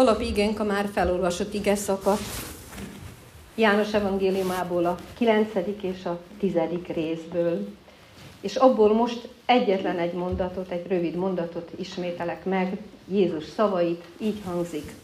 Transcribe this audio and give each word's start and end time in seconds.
Alapigénk 0.00 0.60
a 0.60 0.64
már 0.64 0.88
felolvasott 0.92 1.54
ige 1.54 1.74
szakasz 1.74 2.56
János 3.54 3.92
evangéliumából 3.92 4.84
a 4.84 4.98
9. 5.14 5.48
és 5.80 6.04
a 6.04 6.20
10. 6.38 6.54
részből. 6.86 7.68
És 8.40 8.56
abból 8.56 8.94
most 8.94 9.28
egyetlen 9.46 9.98
egy 9.98 10.12
mondatot, 10.12 10.70
egy 10.70 10.86
rövid 10.86 11.14
mondatot 11.14 11.70
ismételek 11.76 12.44
meg, 12.44 12.78
Jézus 13.08 13.44
szavait, 13.44 14.04
így 14.18 14.42
hangzik. 14.44 14.94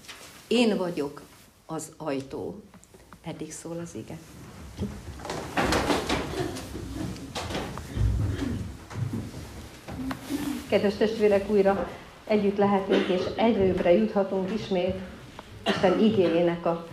Én 0.47 0.77
vagyok 0.77 1.23
az 1.67 1.93
ajtó. 1.97 2.61
Eddig 3.25 3.53
szól 3.53 3.79
az 3.83 3.95
ige. 3.95 4.19
Kedves 10.69 10.95
testvérek, 10.95 11.51
újra 11.51 11.89
együtt 12.27 12.57
lehetünk, 12.57 13.07
és 13.07 13.23
egyrőbbre 13.37 13.93
juthatunk 13.93 14.53
ismét 14.53 14.95
Isten 15.67 15.99
igényének 16.01 16.67
a, 16.67 16.87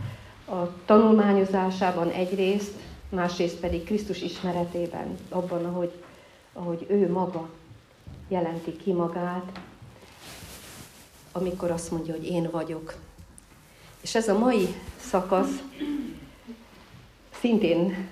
a 0.45 0.75
tanulmányozásában 0.85 2.09
egyrészt, 2.09 2.73
másrészt 3.09 3.59
pedig 3.59 3.83
Krisztus 3.83 4.21
ismeretében, 4.21 5.17
abban, 5.29 5.65
ahogy, 5.65 5.91
ahogy 6.53 6.85
ő 6.89 7.11
maga 7.11 7.49
jelenti 8.27 8.77
ki 8.77 8.91
magát, 8.91 9.59
amikor 11.31 11.71
azt 11.71 11.91
mondja, 11.91 12.13
hogy 12.13 12.27
én 12.27 12.49
vagyok. 12.51 12.93
És 14.01 14.15
ez 14.15 14.27
a 14.27 14.37
mai 14.37 14.67
szakasz 14.99 15.63
szintén 17.39 18.07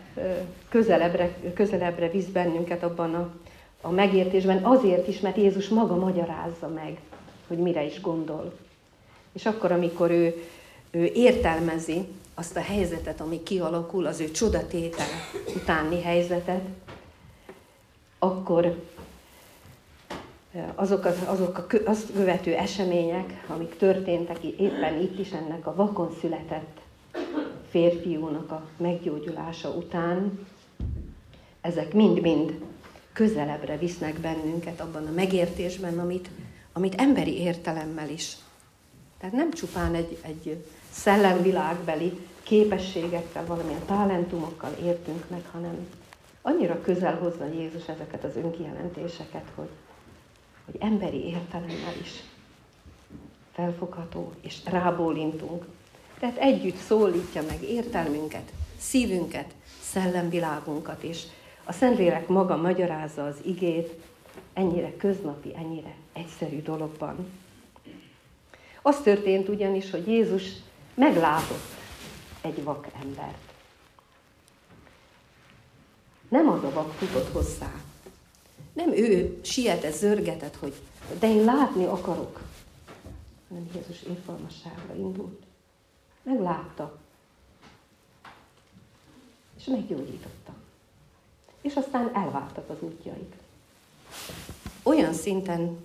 közelebbre, 0.69 1.35
közelebbre 1.53 2.09
visz 2.09 2.25
bennünket 2.25 2.83
abban 2.83 3.13
a, 3.13 3.29
a 3.81 3.89
megértésben, 3.89 4.63
azért 4.63 5.07
is, 5.07 5.19
mert 5.19 5.37
Jézus 5.37 5.67
maga 5.67 5.95
magyarázza 5.95 6.67
meg, 6.67 6.99
hogy 7.51 7.59
mire 7.59 7.85
is 7.85 8.01
gondol. 8.01 8.53
És 9.33 9.45
akkor, 9.45 9.71
amikor 9.71 10.11
ő, 10.11 10.43
ő 10.91 11.05
értelmezi 11.13 12.07
azt 12.33 12.55
a 12.55 12.61
helyzetet, 12.61 13.21
ami 13.21 13.43
kialakul, 13.43 14.05
az 14.05 14.19
ő 14.19 14.31
csodatétel 14.31 15.07
utáni 15.55 16.01
helyzetet, 16.01 16.61
akkor 18.19 18.75
azok, 20.75 21.05
az, 21.05 21.17
azok 21.25 21.57
a, 21.57 21.89
azt 21.89 22.13
követő 22.13 22.53
események, 22.53 23.45
amik 23.47 23.77
történtek 23.77 24.43
éppen 24.43 25.01
itt 25.01 25.19
is 25.19 25.31
ennek 25.31 25.67
a 25.67 25.75
vakon 25.75 26.15
született 26.19 26.79
férfiúnak 27.69 28.51
a 28.51 28.67
meggyógyulása 28.77 29.69
után, 29.69 30.47
ezek 31.61 31.93
mind-mind 31.93 32.53
közelebbre 33.13 33.77
visznek 33.77 34.19
bennünket 34.19 34.79
abban 34.79 35.07
a 35.07 35.11
megértésben, 35.11 35.99
amit, 35.99 36.29
amit 36.73 36.95
emberi 36.95 37.39
értelemmel 37.39 38.09
is. 38.09 38.35
Tehát 39.19 39.35
nem 39.35 39.51
csupán 39.51 39.95
egy, 39.95 40.17
egy 40.21 40.65
szellemvilágbeli 40.91 42.19
képességekkel, 42.43 43.45
valamilyen 43.45 43.85
talentumokkal 43.85 44.71
értünk 44.83 45.29
meg, 45.29 45.41
hanem 45.51 45.87
annyira 46.41 46.81
közel 46.81 47.15
hozza 47.15 47.45
Jézus 47.45 47.87
ezeket 47.87 48.23
az 48.23 48.35
önkijelentéseket, 48.35 49.45
hogy, 49.55 49.69
hogy 50.65 50.75
emberi 50.79 51.25
értelemmel 51.25 51.95
is 52.01 52.23
felfogható, 53.53 54.31
és 54.41 54.57
rábólintunk. 54.65 55.65
Tehát 56.19 56.37
együtt 56.37 56.77
szólítja 56.77 57.41
meg 57.41 57.63
értelmünket, 57.63 58.51
szívünket, 58.77 59.53
szellemvilágunkat, 59.81 61.03
és 61.03 61.23
a 61.63 61.71
Szentlélek 61.71 62.27
maga 62.27 62.55
magyarázza 62.55 63.25
az 63.25 63.35
igét 63.45 63.93
ennyire 64.53 64.95
köznapi, 64.97 65.55
ennyire 65.55 65.95
egyszerű 66.13 66.61
dologban. 66.61 67.29
Az 68.81 69.01
történt 69.01 69.49
ugyanis, 69.49 69.89
hogy 69.89 70.07
Jézus 70.07 70.43
meglátott 70.93 71.69
egy 72.41 72.63
vak 72.63 72.87
embert. 73.01 73.53
Nem 76.29 76.49
az 76.49 76.63
a 76.63 76.71
vak 76.71 76.91
futott 76.91 77.31
hozzá. 77.31 77.71
Nem 78.73 78.91
ő 78.91 79.39
sietett, 79.43 79.93
zörgetett, 79.93 80.55
hogy 80.55 80.73
de 81.19 81.27
én 81.27 81.43
látni 81.43 81.85
akarok. 81.85 82.41
Hanem 83.49 83.69
Jézus 83.75 84.01
értelmasságra 84.01 84.95
indult. 84.95 85.43
Meglátta. 86.23 86.97
És 89.57 89.65
meggyógyította. 89.65 90.53
És 91.61 91.73
aztán 91.73 92.15
elváltak 92.15 92.69
az 92.69 92.77
útjaik. 92.79 93.33
Olyan 94.83 95.13
szinten 95.13 95.77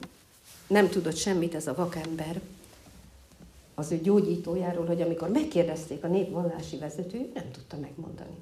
nem 0.66 0.88
tudott 0.88 1.16
semmit 1.16 1.54
ez 1.54 1.66
a 1.66 1.74
vakember 1.74 2.40
az 3.74 3.92
ő 3.92 4.00
gyógyítójáról, 4.00 4.86
hogy 4.86 5.00
amikor 5.00 5.28
megkérdezték 5.28 6.04
a 6.04 6.08
népvallási 6.08 6.78
vezető, 6.78 7.30
nem 7.34 7.50
tudta 7.50 7.76
megmondani. 7.76 8.36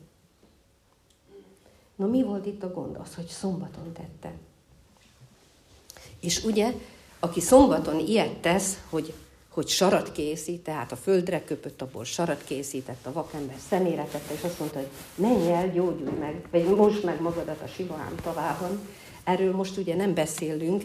Na 1.96 2.06
mi 2.06 2.22
volt 2.22 2.46
itt 2.46 2.62
a 2.62 2.72
gond? 2.72 2.96
Az, 2.96 3.14
hogy 3.14 3.26
szombaton 3.26 3.92
tette. 3.92 4.32
És 6.20 6.44
ugye, 6.44 6.72
aki 7.20 7.40
szombaton 7.40 7.98
ilyet 7.98 8.36
tesz, 8.36 8.78
hogy, 8.88 9.12
hogy 9.48 9.68
sarat 9.68 10.12
készít, 10.12 10.62
tehát 10.62 10.92
a 10.92 10.96
földre 10.96 11.44
köpött, 11.44 11.82
abból 11.82 12.04
sarat 12.04 12.44
készített, 12.44 13.06
a 13.06 13.12
vakember 13.12 13.56
szemére 13.68 14.04
tette, 14.04 14.34
és 14.34 14.42
azt 14.42 14.58
mondta, 14.58 14.78
hogy 14.78 14.88
menj 15.14 15.52
el, 15.52 15.70
gyógyulj 15.70 16.18
meg, 16.18 16.46
vagy 16.50 16.64
most 16.64 17.02
meg 17.02 17.20
magadat 17.20 17.60
a 17.60 17.66
Siloám 17.66 18.14
tavában. 18.22 18.88
Erről 19.24 19.54
most 19.54 19.76
ugye 19.76 19.94
nem 19.94 20.14
beszélünk, 20.14 20.82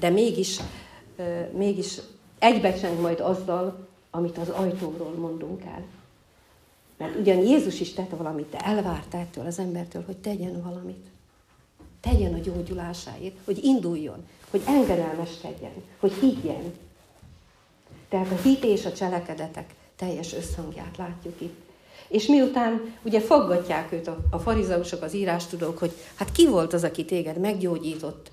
de 0.00 0.10
mégis, 0.10 0.60
mégis 1.52 1.98
egybecseng 2.38 3.00
majd 3.00 3.20
azzal, 3.20 3.86
amit 4.10 4.38
az 4.38 4.48
ajtóról 4.48 5.14
mondunk 5.18 5.62
el. 5.64 5.82
Mert 6.96 7.18
ugyan 7.18 7.38
Jézus 7.38 7.80
is 7.80 7.92
tette 7.92 8.16
valamit, 8.16 8.50
de 8.50 8.58
elvárta 8.58 9.18
ettől 9.18 9.46
az 9.46 9.58
embertől, 9.58 10.02
hogy 10.06 10.16
tegyen 10.16 10.62
valamit. 10.62 11.06
Tegyen 12.00 12.34
a 12.34 12.38
gyógyulásáért, 12.38 13.36
hogy 13.44 13.64
induljon, 13.64 14.26
hogy 14.50 14.62
engedelmeskedjen, 14.66 15.72
hogy 15.98 16.12
higgyen. 16.12 16.72
Tehát 18.08 18.32
a 18.32 18.36
hit 18.42 18.64
és 18.64 18.84
a 18.84 18.92
cselekedetek 18.92 19.74
teljes 19.96 20.34
összhangját 20.34 20.96
látjuk 20.96 21.40
itt. 21.40 21.64
És 22.08 22.26
miután 22.26 22.94
ugye 23.02 23.20
faggatják 23.20 23.92
őt 23.92 24.06
a, 24.06 24.18
a 24.30 24.38
farizeusok, 24.38 25.02
az 25.02 25.14
írástudók, 25.14 25.78
hogy 25.78 25.92
hát 26.14 26.32
ki 26.32 26.46
volt 26.46 26.72
az, 26.72 26.84
aki 26.84 27.04
téged 27.04 27.38
meggyógyított, 27.38 28.30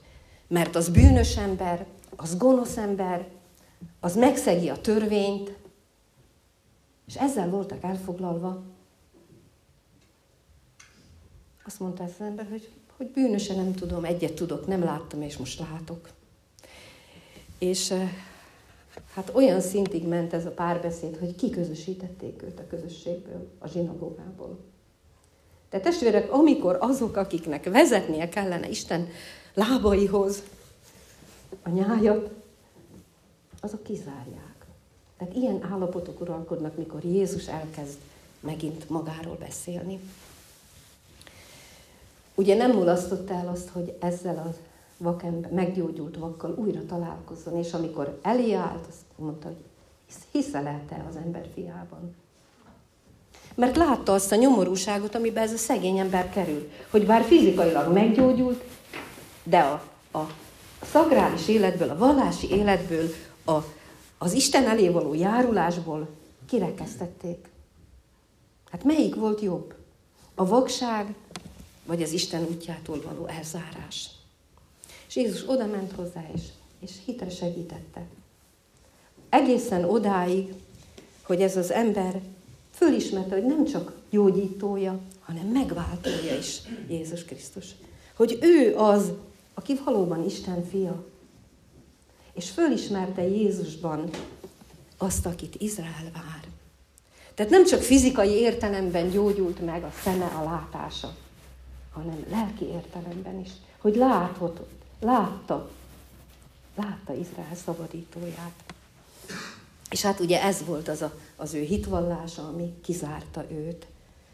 mert 0.48 0.76
az 0.76 0.90
bűnös 0.90 1.38
ember, 1.38 1.86
az 2.16 2.38
gonosz 2.38 2.78
ember, 2.78 3.28
az 4.00 4.16
megszegi 4.16 4.70
a 4.70 4.82
törvényt, 4.82 5.54
és 7.08 7.16
ezzel 7.16 7.50
voltak 7.50 7.84
elfoglalva. 7.84 8.62
Azt 11.66 11.80
mondta 11.80 12.04
ez 12.04 12.12
az 12.20 12.26
ember, 12.26 12.48
hogy, 12.50 12.70
hogy 12.98 13.08
bűnösen 13.08 13.56
nem 13.56 13.74
tudom, 13.74 14.04
egyet 14.04 14.34
tudok, 14.34 14.68
nem 14.68 14.84
láttam, 14.84 15.22
és 15.22 15.38
most 15.38 15.60
látok. 15.60 16.10
És 17.58 17.92
eh, 17.92 18.10
hát 19.14 19.32
olyan 19.34 19.62
szintig 19.62 20.08
ment 20.08 20.34
ez 20.34 20.46
a 20.46 20.52
párbeszéd, 20.52 21.18
hogy 21.18 21.36
kiközösítették 21.36 22.44
őt 22.44 22.60
a 22.60 22.68
közösségből, 22.68 23.50
a 23.60 23.68
zsinagógából. 23.68 24.60
De 25.70 25.80
testvérek, 25.80 26.32
amikor 26.32 26.78
azok, 26.80 27.16
akiknek 27.16 27.70
vezetnie 27.70 28.30
kellene 28.30 28.70
Isten 28.70 29.08
lábaihoz 29.54 30.44
a 31.64 31.70
nyájat, 31.70 32.30
azok 33.60 33.84
kizárják. 33.84 34.66
Tehát 35.18 35.36
ilyen 35.36 35.64
állapotok 35.72 36.22
uralkodnak, 36.22 36.78
mikor 36.78 37.04
Jézus 37.04 37.48
elkezd 37.48 37.98
megint 38.40 38.90
magáról 38.90 39.36
beszélni. 39.36 40.00
Ugye 42.36 42.56
nem 42.56 42.72
mulasztott 42.72 43.30
el 43.30 43.48
azt, 43.48 43.70
hogy 43.70 43.94
ezzel 44.00 44.38
a 44.38 44.54
vakember, 45.04 45.52
meggyógyult 45.52 46.18
vakkal 46.18 46.56
újra 46.58 46.86
találkozzon, 46.86 47.58
és 47.58 47.74
amikor 47.74 48.20
elé 48.22 48.54
állt, 48.54 48.86
azt 48.90 49.06
mondta, 49.16 49.48
hogy 49.48 49.58
hiszel 50.32 50.82
te 50.90 51.06
az 51.10 51.16
ember 51.16 51.50
fiában? 51.54 52.16
Mert 53.56 53.76
látta 53.76 54.14
azt 54.14 54.32
a 54.32 54.36
nyomorúságot, 54.36 55.16
amiben 55.16 55.44
ez 55.44 55.54
a 55.54 55.58
szegény 55.58 55.98
ember 55.98 56.30
kerül. 56.30 56.70
Hogy 56.90 57.06
bár 57.06 57.24
fizikailag 57.24 57.94
meggyógyult, 57.94 58.64
de 59.44 59.60
a, 59.60 59.84
a 60.18 60.28
szakrális 60.82 61.48
életből, 61.48 61.90
a 61.90 61.98
vallási 61.98 62.50
életből, 62.50 63.06
a 63.46 63.58
az 64.24 64.34
Isten 64.34 64.68
elé 64.68 64.90
való 64.90 65.14
járulásból 65.14 66.10
kirekesztették. 66.46 67.50
Hát 68.72 68.84
melyik 68.84 69.16
volt 69.16 69.42
jobb? 69.42 69.74
A 70.36 70.46
vakság, 70.46 71.16
vagy 71.86 72.02
az 72.02 72.12
Isten 72.12 72.44
útjától 72.44 73.02
való 73.02 73.26
elzárás? 73.26 74.10
És 75.14 75.22
Jézus 75.22 75.44
oda 75.48 75.66
ment 75.66 75.92
hozzá, 75.92 76.26
és, 76.36 76.42
és 76.80 76.92
hitre 77.06 77.30
segítette. 77.30 78.06
Egészen 79.30 79.84
odáig, 79.84 80.54
hogy 81.22 81.42
ez 81.42 81.58
az 81.58 81.72
ember 81.72 82.22
fölismerte, 82.72 83.34
hogy 83.36 83.46
nem 83.46 83.66
csak 83.66 83.94
gyógyítója, 84.10 85.00
hanem 85.20 85.48
megváltója 85.48 86.38
is 86.38 86.62
Jézus 86.90 87.26
Krisztus. 87.26 87.66
Hogy 88.16 88.38
ő 88.42 88.76
az, 88.76 89.12
aki 89.54 89.80
valóban 89.86 90.26
Isten 90.26 90.66
fia 90.66 91.06
és 92.34 92.50
fölismerte 92.50 93.28
Jézusban 93.28 94.10
azt, 94.98 95.26
akit 95.26 95.56
Izrael 95.56 96.12
vár. 96.14 96.48
Tehát 97.34 97.52
nem 97.52 97.66
csak 97.66 97.82
fizikai 97.82 98.32
értelemben 98.32 99.10
gyógyult 99.10 99.66
meg 99.66 99.84
a 99.84 99.92
szeme, 100.04 100.26
a 100.26 100.44
látása, 100.44 101.16
hanem 101.92 102.26
lelki 102.30 102.66
értelemben 102.66 103.40
is, 103.40 103.50
hogy 103.78 103.96
láthatott, 103.96 104.83
látta, 105.04 105.70
látta 106.76 107.14
Izrael 107.14 107.56
szabadítóját. 107.66 108.64
És 109.90 110.02
hát 110.02 110.20
ugye 110.20 110.42
ez 110.42 110.66
volt 110.66 110.88
az 110.88 111.02
a, 111.02 111.14
az 111.36 111.54
ő 111.54 111.62
hitvallása, 111.62 112.48
ami 112.48 112.74
kizárta 112.84 113.46
őt 113.52 113.86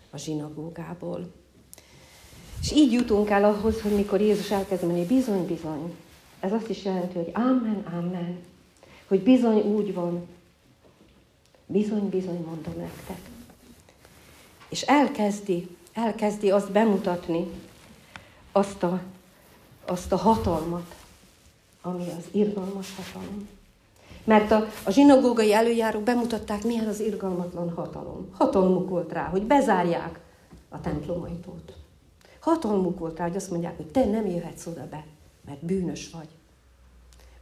a 0.09 0.17
zsinagógából. 0.17 1.31
És 2.61 2.71
így 2.71 2.91
jutunk 2.91 3.29
el 3.29 3.43
ahhoz, 3.43 3.81
hogy 3.81 3.91
mikor 3.91 4.21
Jézus 4.21 4.51
elkezd 4.51 4.83
mondani, 4.83 5.05
bizony, 5.05 5.45
bizony, 5.45 5.95
ez 6.39 6.51
azt 6.51 6.69
is 6.69 6.83
jelenti, 6.83 7.17
hogy 7.17 7.29
amen, 7.33 7.83
amen, 7.93 8.39
hogy 9.07 9.23
bizony 9.23 9.57
úgy 9.57 9.93
van, 9.93 10.27
bizony, 11.65 12.09
bizony 12.09 12.43
mondom 12.45 12.73
nektek. 12.77 13.19
És 14.69 14.81
elkezdi, 14.81 15.67
elkezdi 15.93 16.51
azt 16.51 16.71
bemutatni, 16.71 17.47
azt 18.51 18.83
a, 18.83 19.01
azt 19.89 20.11
a 20.11 20.15
hatalmat, 20.15 20.95
ami 21.81 22.07
az 22.17 22.25
irgalmas 22.31 22.95
hatalom. 22.95 23.47
Mert 24.23 24.51
a, 24.51 24.65
a 24.83 24.91
zsinagógai 24.91 25.53
előjárók 25.53 26.03
bemutatták, 26.03 26.63
milyen 26.63 26.87
az 26.87 26.99
irgalmatlan 26.99 27.73
hatalom. 27.73 28.29
Hatalmuk 28.37 28.89
volt 28.89 29.11
rá, 29.11 29.23
hogy 29.23 29.43
bezárják 29.43 30.19
a 30.69 30.81
templomajtót. 30.81 31.73
Hatalmuk 32.39 32.99
volt 32.99 33.17
rá, 33.17 33.27
hogy 33.27 33.35
azt 33.35 33.51
mondják, 33.51 33.77
hogy 33.77 33.85
te 33.85 34.05
nem 34.05 34.25
jöhetsz 34.25 34.65
oda 34.65 34.87
be, 34.89 35.05
mert 35.45 35.65
bűnös 35.65 36.09
vagy. 36.09 36.27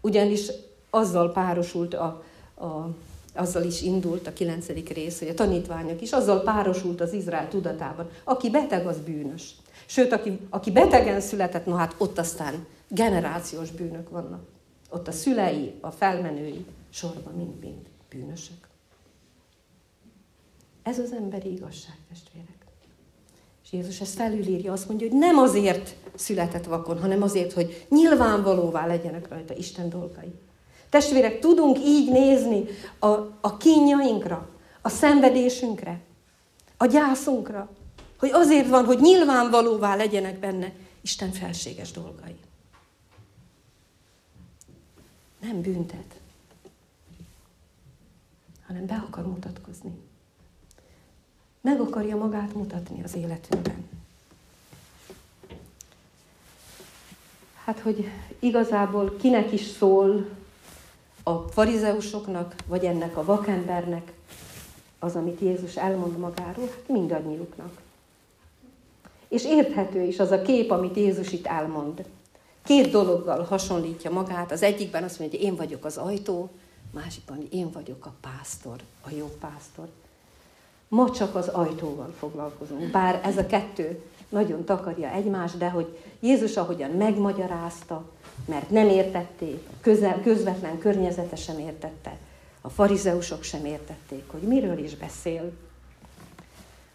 Ugyanis 0.01 0.51
azzal 0.89 1.31
párosult 1.31 1.93
a, 1.93 2.23
a 2.59 2.89
azzal 3.37 3.63
is 3.63 3.81
indult 3.81 4.27
a 4.27 4.33
kilencedik 4.33 4.89
rész, 4.89 5.19
hogy 5.19 5.27
a 5.27 5.33
tanítványok 5.33 6.01
is, 6.01 6.11
azzal 6.11 6.41
párosult 6.41 7.01
az 7.01 7.13
Izrael 7.13 7.47
tudatában. 7.47 8.09
Aki 8.23 8.49
beteg, 8.49 8.87
az 8.87 8.97
bűnös. 9.05 9.55
Sőt, 9.85 10.11
aki, 10.11 10.39
aki 10.49 10.71
betegen 10.71 11.21
született, 11.21 11.65
no 11.65 11.75
hát 11.75 11.95
ott 11.97 12.17
aztán 12.17 12.65
generációs 12.87 13.71
bűnök 13.71 14.09
vannak. 14.09 14.41
Ott 14.89 15.07
a 15.07 15.11
szülei, 15.11 15.73
a 15.81 15.91
felmenői 15.91 16.65
sorban 16.89 17.33
mind-mind 17.33 17.85
bűnösök. 18.09 18.67
Ez 20.83 20.99
az 20.99 21.11
emberi 21.11 21.51
igazság, 21.51 21.95
testvérek. 22.09 22.55
És 23.63 23.73
Jézus 23.73 24.01
ezt 24.01 24.15
felülírja, 24.15 24.71
azt 24.71 24.87
mondja, 24.87 25.07
hogy 25.07 25.17
nem 25.17 25.37
azért 25.37 25.95
született 26.15 26.65
vakon, 26.65 26.99
hanem 26.99 27.21
azért, 27.21 27.53
hogy 27.53 27.85
nyilvánvalóvá 27.89 28.85
legyenek 28.85 29.27
rajta 29.29 29.55
Isten 29.55 29.89
dolgai. 29.89 30.33
Testvérek, 30.89 31.39
tudunk 31.39 31.77
így 31.79 32.11
nézni 32.11 32.65
a, 32.99 33.07
a 33.41 33.57
kínjainkra, 33.57 34.49
a 34.81 34.89
szenvedésünkre, 34.89 35.99
a 36.77 36.85
gyászunkra, 36.85 37.69
hogy 38.19 38.29
azért 38.33 38.67
van, 38.67 38.85
hogy 38.85 38.99
nyilvánvalóvá 38.99 39.95
legyenek 39.95 40.39
benne 40.39 40.73
Isten 41.01 41.31
felséges 41.31 41.91
dolgai. 41.91 42.35
Nem 45.39 45.61
büntet, 45.61 46.19
hanem 48.67 48.85
be 48.85 49.03
akar 49.07 49.27
mutatkozni. 49.27 49.91
Meg 51.61 51.81
akarja 51.81 52.17
magát 52.17 52.53
mutatni 52.53 53.03
az 53.03 53.15
életünkben. 53.15 53.89
Hát, 57.63 57.79
hogy 57.79 58.09
igazából 58.39 59.15
kinek 59.15 59.51
is 59.51 59.61
szól 59.61 60.29
a 61.27 61.45
farizeusoknak, 61.49 62.55
vagy 62.67 62.85
ennek 62.85 63.17
a 63.17 63.23
vakembernek 63.23 64.13
az, 64.99 65.15
amit 65.15 65.39
Jézus 65.39 65.75
elmond 65.75 66.17
magáról, 66.17 66.65
hát 66.65 66.87
mindannyiuknak. 66.87 67.81
És 69.27 69.45
érthető 69.45 70.01
is 70.01 70.19
az 70.19 70.31
a 70.31 70.41
kép, 70.41 70.71
amit 70.71 70.95
Jézus 70.95 71.31
itt 71.31 71.45
elmond. 71.45 72.05
Két 72.63 72.91
dologgal 72.91 73.43
hasonlítja 73.43 74.11
magát. 74.11 74.51
Az 74.51 74.61
egyikben 74.61 75.03
azt 75.03 75.19
mondja, 75.19 75.39
hogy 75.39 75.47
én 75.47 75.55
vagyok 75.55 75.85
az 75.85 75.97
ajtó, 75.97 76.49
másikban, 76.93 77.47
én 77.51 77.71
vagyok 77.71 78.05
a 78.05 78.13
pásztor, 78.21 78.75
a 79.01 79.09
jó 79.17 79.31
pásztor. 79.39 79.87
Ma 80.87 81.11
csak 81.11 81.35
az 81.35 81.47
ajtóval 81.47 82.13
foglalkozunk, 82.19 82.91
bár 82.91 83.21
ez 83.23 83.37
a 83.37 83.45
kettő 83.45 84.01
nagyon 84.29 84.63
takarja 84.65 85.11
egymást, 85.11 85.57
de 85.57 85.69
hogy 85.69 85.97
Jézus 86.19 86.57
ahogyan 86.57 86.91
megmagyarázta, 86.91 88.03
mert 88.45 88.69
nem 88.69 88.87
értették, 88.87 89.59
közel, 89.81 90.21
közvetlen 90.21 90.77
környezete 90.77 91.35
sem 91.35 91.59
értette, 91.59 92.17
a 92.61 92.69
farizeusok 92.69 93.43
sem 93.43 93.65
értették, 93.65 94.23
hogy 94.27 94.41
miről 94.41 94.77
is 94.77 94.95
beszél. 94.95 95.51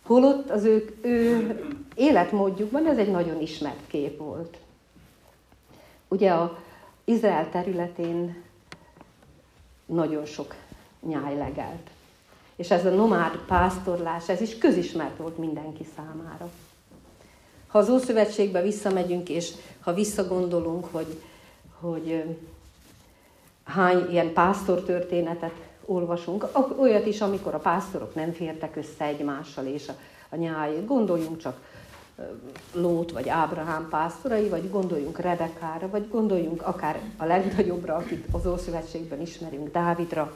Holott 0.02 0.50
az 0.50 0.64
ő, 0.64 0.96
ő 1.00 1.60
életmódjukban 1.94 2.86
ez 2.86 2.98
egy 2.98 3.10
nagyon 3.10 3.40
ismert 3.40 3.86
kép 3.86 4.18
volt. 4.18 4.58
Ugye 6.08 6.30
a 6.30 6.58
Izrael 7.04 7.50
területén 7.50 8.42
nagyon 9.86 10.24
sok 10.24 10.54
nyáj 11.00 11.36
legelt. 11.36 11.90
És 12.56 12.70
ez 12.70 12.86
a 12.86 12.90
nomád 12.90 13.36
pásztorlás, 13.46 14.28
ez 14.28 14.40
is 14.40 14.58
közismert 14.58 15.16
volt 15.16 15.38
mindenki 15.38 15.86
számára. 15.96 16.50
Ha 17.66 17.78
az 17.78 17.88
Ószövetségbe 17.88 18.62
visszamegyünk, 18.62 19.28
és 19.28 19.52
ha 19.80 19.94
visszagondolunk, 19.94 20.86
hogy 20.90 21.22
hogy 21.82 22.36
hány 23.64 24.10
ilyen 24.10 24.32
pásztor 24.32 24.82
történetet 24.82 25.54
olvasunk, 25.84 26.46
olyat 26.78 27.06
is, 27.06 27.20
amikor 27.20 27.54
a 27.54 27.58
pásztorok 27.58 28.14
nem 28.14 28.32
fértek 28.32 28.76
össze 28.76 29.04
egymással, 29.04 29.66
és 29.66 29.88
a, 29.88 29.94
a 30.28 30.36
nyáj, 30.36 30.84
gondoljunk 30.86 31.38
csak 31.38 31.70
Lót 32.72 33.12
vagy 33.12 33.28
Ábrahám 33.28 33.88
pásztorai, 33.90 34.48
vagy 34.48 34.70
gondoljunk 34.70 35.18
Rebekára, 35.18 35.88
vagy 35.88 36.08
gondoljunk 36.08 36.62
akár 36.62 37.00
a 37.16 37.24
legnagyobbra, 37.24 37.94
akit 37.94 38.26
az 38.30 38.46
Ószövetségben 38.46 39.20
ismerünk, 39.20 39.72
Dávidra. 39.72 40.32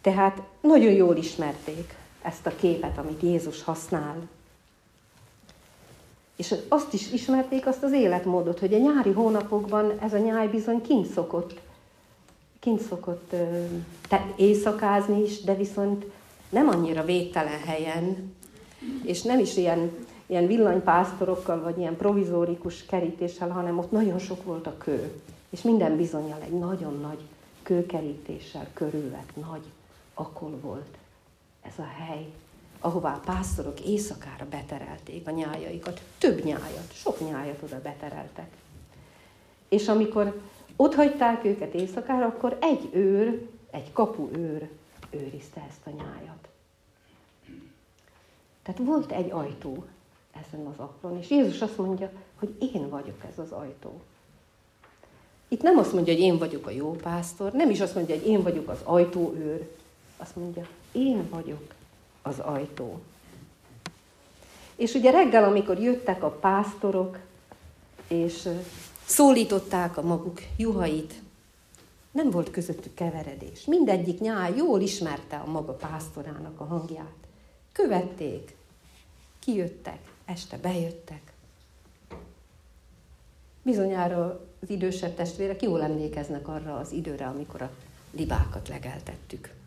Tehát 0.00 0.42
nagyon 0.60 0.92
jól 0.92 1.16
ismerték 1.16 1.94
ezt 2.22 2.46
a 2.46 2.56
képet, 2.56 2.98
amit 2.98 3.22
Jézus 3.22 3.62
használ 3.62 4.28
és 6.40 6.54
azt 6.68 6.92
is 6.92 7.12
ismerték, 7.12 7.66
azt 7.66 7.82
az 7.82 7.92
életmódot, 7.92 8.58
hogy 8.58 8.74
a 8.74 8.78
nyári 8.78 9.10
hónapokban 9.12 9.98
ez 9.98 10.14
a 10.14 10.18
nyáj 10.18 10.48
bizony 10.48 10.82
kint 10.82 11.06
szokott, 11.06 11.60
kint 12.60 12.80
szokott 12.80 13.34
te, 14.08 14.26
éjszakázni 14.36 15.22
is, 15.22 15.40
de 15.40 15.54
viszont 15.54 16.04
nem 16.48 16.68
annyira 16.68 17.04
védtelen 17.04 17.60
helyen, 17.66 18.34
és 19.04 19.22
nem 19.22 19.38
is 19.38 19.56
ilyen, 19.56 19.90
ilyen 20.26 20.46
villanypásztorokkal, 20.46 21.62
vagy 21.62 21.78
ilyen 21.78 21.96
provizórikus 21.96 22.84
kerítéssel, 22.84 23.48
hanem 23.48 23.78
ott 23.78 23.90
nagyon 23.90 24.18
sok 24.18 24.44
volt 24.44 24.66
a 24.66 24.78
kő. 24.78 25.12
És 25.50 25.62
minden 25.62 25.96
bizonyal 25.96 26.38
egy 26.42 26.58
nagyon 26.58 26.98
nagy 27.00 27.20
kőkerítéssel 27.62 28.66
körülvett 28.74 29.30
nagy 29.34 29.62
akol 30.14 30.58
volt 30.60 30.96
ez 31.62 31.78
a 31.78 31.86
hely 31.98 32.32
ahová 32.80 33.14
a 33.14 33.20
pásztorok 33.24 33.80
éjszakára 33.80 34.46
beterelték 34.50 35.26
a 35.26 35.30
nyájaikat. 35.30 36.00
Több 36.18 36.44
nyájat, 36.44 36.92
sok 36.92 37.20
nyájat 37.30 37.62
oda 37.62 37.80
betereltek. 37.82 38.56
És 39.68 39.88
amikor 39.88 40.40
ott 40.76 40.94
hagyták 40.94 41.44
őket 41.44 41.74
éjszakára, 41.74 42.26
akkor 42.26 42.56
egy 42.60 42.88
őr, 42.92 43.48
egy 43.70 43.92
kapu 43.92 44.28
őr 44.32 44.68
őrizte 45.10 45.64
ezt 45.68 45.86
a 45.86 45.90
nyájat. 45.90 46.48
Tehát 48.62 48.80
volt 48.84 49.12
egy 49.12 49.30
ajtó 49.30 49.84
ezen 50.46 50.66
az 50.66 50.78
aklon, 50.78 51.18
és 51.18 51.30
Jézus 51.30 51.60
azt 51.60 51.78
mondja, 51.78 52.10
hogy 52.38 52.56
én 52.72 52.88
vagyok 52.88 53.24
ez 53.30 53.38
az 53.38 53.52
ajtó. 53.52 54.00
Itt 55.48 55.62
nem 55.62 55.78
azt 55.78 55.92
mondja, 55.92 56.12
hogy 56.12 56.22
én 56.22 56.38
vagyok 56.38 56.66
a 56.66 56.70
jó 56.70 56.90
pásztor, 56.90 57.52
nem 57.52 57.70
is 57.70 57.80
azt 57.80 57.94
mondja, 57.94 58.14
hogy 58.14 58.26
én 58.26 58.42
vagyok 58.42 58.68
az 58.68 58.80
ajtóőr, 58.84 59.68
azt 60.20 60.36
mondja, 60.36 60.66
én 60.92 61.28
vagyok 61.28 61.74
az 62.22 62.38
ajtó. 62.38 63.00
És 64.76 64.94
ugye 64.94 65.10
reggel, 65.10 65.44
amikor 65.44 65.78
jöttek 65.78 66.22
a 66.22 66.30
pásztorok, 66.30 67.18
és 68.08 68.48
szólították 69.04 69.96
a 69.96 70.02
maguk 70.02 70.40
juhait, 70.56 71.14
nem 72.10 72.30
volt 72.30 72.50
közöttük 72.50 72.94
keveredés. 72.94 73.64
Mindegyik 73.64 74.20
nyáj 74.20 74.56
jól 74.56 74.80
ismerte 74.80 75.36
a 75.36 75.50
maga 75.50 75.72
pásztorának 75.72 76.60
a 76.60 76.64
hangját. 76.64 77.14
Követték, 77.72 78.56
kijöttek, 79.38 79.98
este 80.24 80.56
bejöttek. 80.56 81.32
Bizonyára 83.62 84.40
az 84.62 84.70
idősebb 84.70 85.14
testvérek 85.14 85.62
jól 85.62 85.82
emlékeznek 85.82 86.48
arra 86.48 86.76
az 86.76 86.92
időre, 86.92 87.26
amikor 87.26 87.62
a 87.62 87.70
libákat 88.10 88.68
legeltettük 88.68 89.59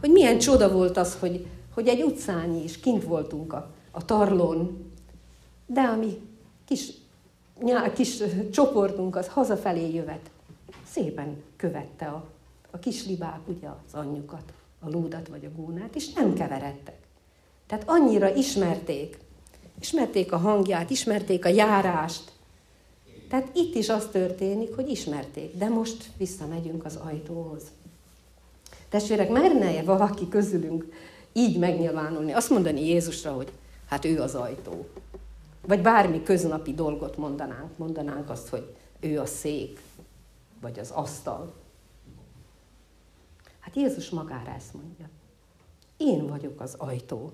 hogy 0.00 0.10
milyen 0.10 0.38
csoda 0.38 0.72
volt 0.72 0.96
az, 0.96 1.18
hogy, 1.18 1.46
hogy 1.74 1.88
egy 1.88 2.02
utcányi 2.02 2.62
is 2.62 2.80
kint 2.80 3.04
voltunk 3.04 3.52
a, 3.52 3.70
a 3.90 4.04
tarlón, 4.04 4.92
de 5.66 5.80
a 5.80 5.96
mi 5.96 6.18
kis, 6.64 6.92
nyá, 7.62 7.92
kis 7.92 8.22
csoportunk 8.50 9.16
az 9.16 9.28
hazafelé 9.28 9.94
jövet 9.94 10.30
szépen 10.90 11.42
követte 11.56 12.06
a, 12.06 12.28
A 12.70 12.78
kis 12.78 13.06
libák 13.06 13.40
ugye 13.46 13.68
az 13.68 13.94
anyjukat, 13.94 14.52
a 14.80 14.88
lúdat 14.90 15.28
vagy 15.28 15.44
a 15.44 15.60
gúnát, 15.60 15.94
és 15.94 16.12
nem 16.12 16.34
keveredtek. 16.34 16.98
Tehát 17.66 17.88
annyira 17.88 18.34
ismerték. 18.34 19.18
Ismerték 19.80 20.32
a 20.32 20.36
hangját, 20.36 20.90
ismerték 20.90 21.44
a 21.44 21.48
járást. 21.48 22.32
Tehát 23.28 23.50
itt 23.54 23.74
is 23.74 23.88
az 23.88 24.08
történik, 24.12 24.74
hogy 24.74 24.88
ismerték. 24.88 25.56
De 25.56 25.68
most 25.68 26.10
visszamegyünk 26.16 26.84
az 26.84 26.96
ajtóhoz. 26.96 27.62
Testvérek, 28.90 29.28
merne 29.28 29.82
valaki 29.82 30.28
közülünk 30.28 30.84
így 31.32 31.58
megnyilvánulni, 31.58 32.32
azt 32.32 32.50
mondani 32.50 32.86
Jézusra, 32.86 33.32
hogy 33.32 33.52
hát 33.86 34.04
ő 34.04 34.20
az 34.20 34.34
ajtó. 34.34 34.88
Vagy 35.66 35.82
bármi 35.82 36.22
köznapi 36.22 36.74
dolgot 36.74 37.16
mondanánk, 37.16 37.78
mondanánk 37.78 38.30
azt, 38.30 38.48
hogy 38.48 38.74
ő 39.00 39.20
a 39.20 39.26
szék, 39.26 39.80
vagy 40.60 40.78
az 40.78 40.90
asztal. 40.90 41.54
Hát 43.60 43.76
Jézus 43.76 44.10
magára 44.10 44.54
ezt 44.54 44.74
mondja. 44.74 45.08
Én 45.96 46.26
vagyok 46.26 46.60
az 46.60 46.74
ajtó. 46.78 47.32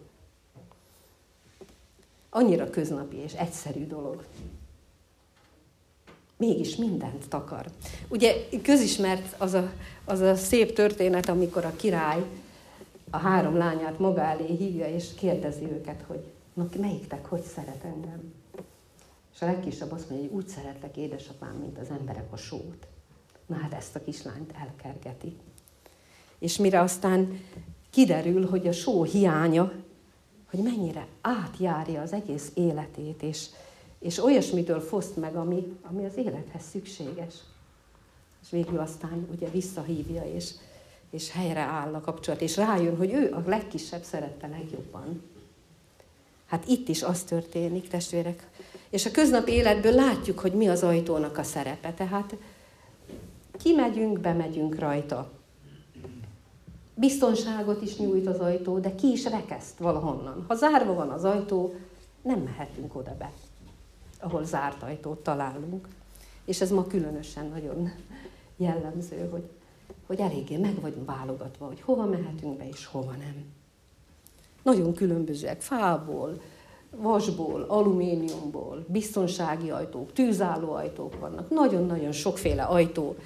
Annyira 2.31 2.71
köznapi 2.71 3.17
és 3.17 3.33
egyszerű 3.33 3.87
dolog. 3.87 4.25
Mégis 6.37 6.77
mindent 6.77 7.29
takar. 7.29 7.67
Ugye 8.09 8.35
közismert 8.63 9.35
az 9.39 9.55
a, 9.55 9.73
az 10.05 10.21
a 10.21 10.35
szép 10.35 10.73
történet, 10.73 11.29
amikor 11.29 11.65
a 11.65 11.77
király 11.77 12.25
a 13.11 13.17
három 13.17 13.57
lányát 13.57 13.99
maga 13.99 14.21
elé 14.21 14.57
hívja, 14.57 14.87
és 14.89 15.15
kérdezi 15.15 15.65
őket, 15.65 16.05
hogy 16.07 16.25
na, 16.55 16.69
melyiktek 16.81 17.27
hogy 17.27 17.43
szeret 17.43 17.85
engem? 17.85 18.33
És 19.35 19.43
a 19.43 19.47
legkisebb 19.47 19.93
azt 19.93 20.11
mondja, 20.11 20.29
hogy 20.29 20.37
úgy 20.37 20.49
szeretlek, 20.49 20.97
édesapám, 20.97 21.55
mint 21.55 21.79
az 21.79 21.91
emberek 21.91 22.33
a 22.33 22.37
sót. 22.37 22.87
Na 23.47 23.57
hát 23.57 23.73
ezt 23.73 23.97
a 23.97 24.05
kislányt 24.05 24.53
elkergeti. 24.61 25.37
És 26.39 26.57
mire 26.57 26.81
aztán 26.81 27.41
kiderül, 27.91 28.49
hogy 28.49 28.67
a 28.67 28.73
só 28.73 29.03
hiánya, 29.03 29.73
hogy 30.51 30.61
mennyire 30.61 31.07
átjárja 31.21 32.01
az 32.01 32.13
egész 32.13 32.51
életét, 32.55 33.23
és, 33.23 33.47
és 33.99 34.25
olyasmitől 34.25 34.81
foszt 34.81 35.17
meg, 35.17 35.37
ami, 35.37 35.77
ami 35.83 36.05
az 36.05 36.17
élethez 36.17 36.63
szükséges. 36.71 37.35
És 38.43 38.51
végül 38.51 38.79
aztán 38.79 39.29
ugye 39.35 39.49
visszahívja, 39.49 40.23
és, 40.23 40.51
és 41.11 41.31
helyre 41.31 41.61
áll 41.61 41.95
a 41.95 42.01
kapcsolat, 42.01 42.41
és 42.41 42.57
rájön, 42.57 42.97
hogy 42.97 43.13
ő 43.13 43.33
a 43.33 43.49
legkisebb 43.49 44.03
szerette 44.03 44.47
legjobban. 44.47 45.23
Hát 46.47 46.69
itt 46.69 46.89
is 46.89 47.03
az 47.03 47.23
történik, 47.23 47.89
testvérek. 47.89 48.49
És 48.91 49.07
a 49.07 49.11
köznapi 49.11 49.53
életből 49.53 49.93
látjuk, 49.93 50.39
hogy 50.39 50.53
mi 50.53 50.69
az 50.69 50.83
ajtónak 50.83 51.39
a 51.39 51.43
szerepe. 51.43 51.93
Tehát 51.93 52.37
kimegyünk, 53.59 54.19
bemegyünk 54.19 54.79
rajta. 54.79 55.31
Biztonságot 56.95 57.83
is 57.83 57.97
nyújt 57.97 58.27
az 58.27 58.39
ajtó, 58.39 58.79
de 58.79 58.95
ki 58.95 59.07
is 59.11 59.25
rekeszt 59.25 59.79
valahonnan. 59.79 60.45
Ha 60.49 60.55
zárva 60.55 60.95
van 60.95 61.11
az 61.11 61.25
ajtó, 61.25 61.75
nem 62.23 62.41
mehetünk 62.41 62.97
oda 62.97 63.15
be, 63.19 63.33
ahol 64.21 64.45
zárt 64.45 64.83
ajtót 64.83 65.23
találunk. 65.23 65.89
És 66.45 66.61
ez 66.61 66.71
ma 66.71 66.87
különösen 66.87 67.47
nagyon 67.47 67.93
jellemző, 68.57 69.29
hogy, 69.31 69.49
hogy 70.07 70.21
eléggé 70.21 70.57
meg 70.57 70.81
vagyunk 70.81 71.07
válogatva, 71.07 71.67
hogy 71.67 71.81
hova 71.81 72.07
mehetünk 72.07 72.57
be, 72.57 72.69
és 72.69 72.87
hova 72.87 73.11
nem. 73.11 73.45
Nagyon 74.63 74.95
különbözőek, 74.95 75.61
fából, 75.61 76.41
vasból, 76.91 77.63
alumíniumból, 77.63 78.85
biztonsági 78.89 79.71
ajtók, 79.71 80.13
tűzálló 80.13 80.73
ajtók 80.73 81.21
vannak. 81.21 81.51
Nagyon-nagyon 81.51 82.13
sokféle 82.13 82.63
ajtó 82.63 83.17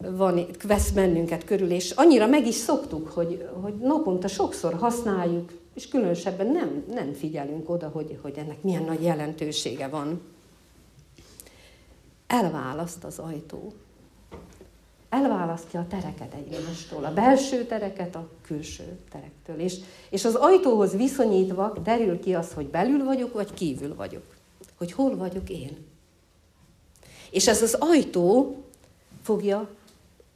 van, 0.00 0.46
vesz 0.62 0.90
bennünket 0.90 1.44
körül, 1.44 1.70
és 1.70 1.90
annyira 1.90 2.26
meg 2.26 2.46
is 2.46 2.54
szoktuk, 2.54 3.08
hogy, 3.08 3.48
hogy 3.60 3.74
naponta 3.74 4.28
sokszor 4.28 4.74
használjuk, 4.74 5.52
és 5.74 5.88
különösebben 5.88 6.46
nem, 6.46 6.84
nem 6.94 7.12
figyelünk 7.12 7.70
oda, 7.70 7.88
hogy, 7.88 8.18
hogy 8.22 8.38
ennek 8.38 8.62
milyen 8.62 8.84
nagy 8.84 9.02
jelentősége 9.02 9.88
van. 9.88 10.20
Elválaszt 12.26 13.04
az 13.04 13.18
ajtó 13.18 13.72
elválasztja 15.10 15.80
a 15.80 15.86
tereket 15.86 16.34
egymástól, 16.34 17.04
a 17.04 17.12
belső 17.12 17.64
tereket 17.64 18.14
a 18.14 18.28
külső 18.46 18.98
terektől. 19.10 19.58
És, 19.58 19.76
és 20.10 20.24
az 20.24 20.34
ajtóhoz 20.34 20.96
viszonyítva 20.96 21.72
derül 21.82 22.20
ki 22.20 22.34
az, 22.34 22.52
hogy 22.52 22.66
belül 22.66 23.04
vagyok, 23.04 23.32
vagy 23.32 23.54
kívül 23.54 23.94
vagyok. 23.94 24.22
Hogy 24.78 24.92
hol 24.92 25.16
vagyok 25.16 25.50
én. 25.50 25.86
És 27.30 27.48
ez 27.48 27.62
az 27.62 27.76
ajtó 27.78 28.56
fogja 29.22 29.68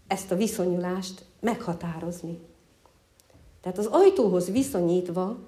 ezt 0.06 0.30
a 0.30 0.37
viszonyulást 0.37 1.25
meghatározni. 1.40 2.38
Tehát 3.61 3.78
az 3.78 3.87
ajtóhoz 3.87 4.50
viszonyítva 4.50 5.38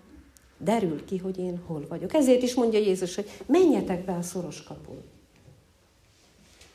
derül 0.59 1.05
ki, 1.05 1.19
hogy 1.19 1.39
én 1.39 1.63
hol 1.67 1.87
vagyok. 1.89 2.15
Ezért 2.15 2.43
is 2.43 2.55
mondja 2.55 2.79
Jézus, 2.79 3.15
hogy 3.15 3.31
menjetek 3.47 4.05
be 4.05 4.13
a 4.13 4.23
szoros 4.23 4.63
kapun. 4.63 5.03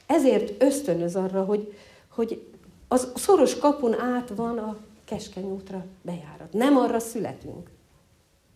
Ezért 0.05 0.63
ösztönöz 0.63 1.15
arra, 1.15 1.43
hogy, 1.43 1.77
hogy 2.07 2.47
az 2.87 3.11
szoros 3.15 3.57
kapun 3.57 3.99
át 3.99 4.29
van 4.29 4.57
a 4.57 4.77
keskeny 5.05 5.43
útra 5.43 5.85
bejárat. 6.01 6.53
Nem 6.53 6.77
arra 6.77 6.99
születünk. 6.99 7.69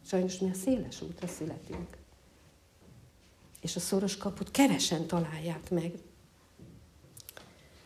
Sajnos 0.06 0.38
mi 0.38 0.50
a 0.50 0.54
széles 0.54 1.02
útra 1.02 1.28
születünk. 1.28 1.98
És 3.62 3.76
a 3.76 3.80
szoros 3.80 4.18
kaput 4.18 4.52
kevesen 4.52 5.08
találják 5.08 5.70
meg. 5.70 5.94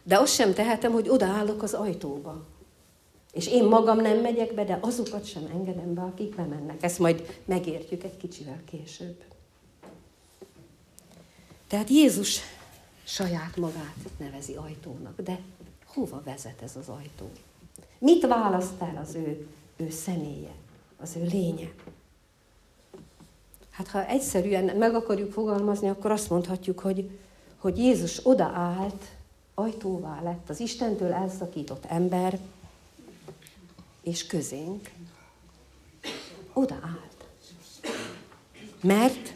De 0.09 0.17
azt 0.17 0.33
sem 0.33 0.53
tehetem, 0.53 0.91
hogy 0.91 1.09
odaállok 1.09 1.63
az 1.63 1.73
ajtóba. 1.73 2.45
És 3.31 3.47
én 3.47 3.63
magam 3.63 3.97
nem 3.97 4.17
megyek 4.17 4.53
be, 4.53 4.63
de 4.63 4.77
azokat 4.81 5.25
sem 5.25 5.49
engedem 5.53 5.93
be, 5.93 6.01
akik 6.01 6.35
bemennek. 6.35 6.83
Ezt 6.83 6.99
majd 6.99 7.41
megértjük 7.45 8.03
egy 8.03 8.17
kicsivel 8.17 8.61
később. 8.65 9.23
Tehát 11.67 11.89
Jézus 11.89 12.39
saját 13.03 13.55
magát 13.55 13.95
nevezi 14.17 14.53
ajtónak, 14.53 15.21
de 15.21 15.39
hova 15.85 16.21
vezet 16.25 16.61
ez 16.61 16.75
az 16.75 16.87
ajtó? 16.87 17.29
Mit 17.97 18.27
választ 18.27 18.81
el 18.81 18.99
az 19.07 19.15
ő, 19.15 19.47
ő 19.77 19.89
személye, 19.89 20.53
az 21.01 21.15
ő 21.15 21.23
lénye? 21.23 21.71
Hát 23.69 23.87
ha 23.87 24.05
egyszerűen 24.05 24.77
meg 24.77 24.95
akarjuk 24.95 25.31
fogalmazni, 25.31 25.89
akkor 25.89 26.11
azt 26.11 26.29
mondhatjuk, 26.29 26.79
hogy, 26.79 27.09
hogy 27.57 27.77
Jézus 27.77 28.19
odaállt, 28.23 29.03
ajtóvá 29.59 30.21
lett 30.21 30.49
az 30.49 30.59
Istentől 30.59 31.13
elszakított 31.13 31.85
ember, 31.85 32.39
és 34.01 34.25
közénk 34.25 34.91
odaállt. 36.53 37.25
Mert 38.81 39.33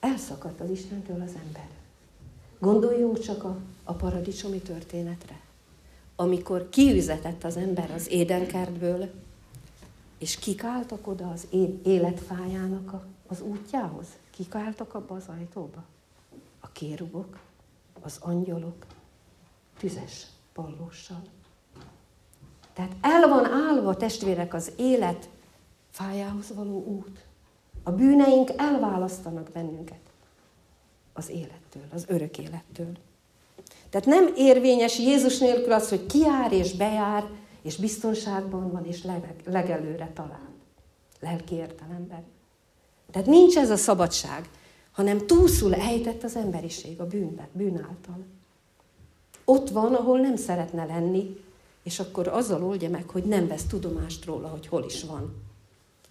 elszakadt 0.00 0.60
az 0.60 0.70
Istentől 0.70 1.20
az 1.20 1.32
ember. 1.44 1.68
Gondoljunk 2.58 3.20
csak 3.20 3.44
a, 3.44 3.56
a 3.84 3.92
paradicsomi 3.92 4.58
történetre, 4.58 5.40
amikor 6.16 6.68
kiüzetett 6.68 7.44
az 7.44 7.56
ember 7.56 7.90
az 7.90 8.10
édenkertből, 8.10 9.10
és 10.18 10.38
kik 10.38 10.64
álltak 10.64 11.06
oda 11.06 11.30
az 11.30 11.46
életfájának 11.84 12.92
a, 12.92 13.04
az 13.26 13.40
útjához? 13.40 14.06
Kik 14.30 14.54
álltak 14.54 14.94
abba 14.94 15.14
az 15.14 15.24
ajtóba? 15.28 15.84
Kérubok, 16.72 17.38
az 18.00 18.18
angyalok, 18.20 18.86
tüzes 19.78 20.26
pallóssal. 20.52 21.22
Tehát 22.72 22.92
el 23.00 23.28
van 23.28 23.44
állva, 23.44 23.96
testvérek, 23.96 24.54
az 24.54 24.72
élet 24.76 25.28
fájához 25.90 26.54
való 26.54 26.84
út. 26.84 27.24
A 27.82 27.90
bűneink 27.90 28.50
elválasztanak 28.56 29.50
bennünket 29.50 30.00
az 31.12 31.28
élettől, 31.28 31.82
az 31.92 32.04
örök 32.08 32.38
élettől. 32.38 32.92
Tehát 33.90 34.06
nem 34.06 34.32
érvényes 34.36 34.98
Jézus 34.98 35.38
nélkül 35.38 35.72
az, 35.72 35.88
hogy 35.88 36.06
kiár 36.06 36.52
és 36.52 36.76
bejár, 36.76 37.24
és 37.62 37.76
biztonságban 37.76 38.70
van, 38.70 38.84
és 38.84 39.06
legelőre 39.44 40.10
talál. 40.14 40.48
Lelki 41.20 41.54
értelemben. 41.54 42.24
Tehát 43.10 43.28
nincs 43.28 43.56
ez 43.56 43.70
a 43.70 43.76
szabadság, 43.76 44.50
hanem 44.92 45.26
túlszul 45.26 45.74
ejtett 45.74 46.22
az 46.22 46.36
emberiség 46.36 47.00
a 47.00 47.06
bűnbe, 47.06 47.48
bűn 47.52 47.76
által. 47.76 48.24
Ott 49.44 49.70
van, 49.70 49.94
ahol 49.94 50.20
nem 50.20 50.36
szeretne 50.36 50.84
lenni, 50.84 51.40
és 51.82 52.00
akkor 52.00 52.28
azzal 52.28 52.64
oldja 52.64 52.90
meg, 52.90 53.08
hogy 53.08 53.24
nem 53.24 53.46
vesz 53.46 53.64
tudomást 53.64 54.24
róla, 54.24 54.48
hogy 54.48 54.66
hol 54.66 54.84
is 54.84 55.02
van, 55.04 55.34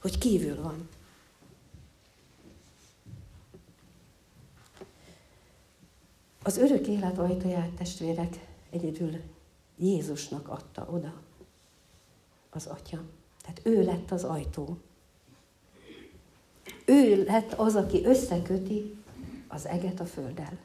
hogy 0.01 0.17
kívül 0.17 0.61
van. 0.61 0.89
Az 6.43 6.57
örök 6.57 6.87
élet 6.87 7.17
ajtaját, 7.17 7.69
testvérek, 7.69 8.47
egyedül 8.69 9.21
Jézusnak 9.77 10.47
adta 10.47 10.87
oda 10.91 11.13
az 12.49 12.65
Atya. 12.65 13.01
Tehát 13.41 13.61
ő 13.63 13.83
lett 13.83 14.11
az 14.11 14.23
ajtó. 14.23 14.77
Ő 16.89 17.23
lett 17.23 17.53
az, 17.53 17.75
aki 17.75 18.05
összeköti 18.05 18.95
az 19.47 19.67
eget 19.67 19.99
a 19.99 20.05
földdel. 20.05 20.57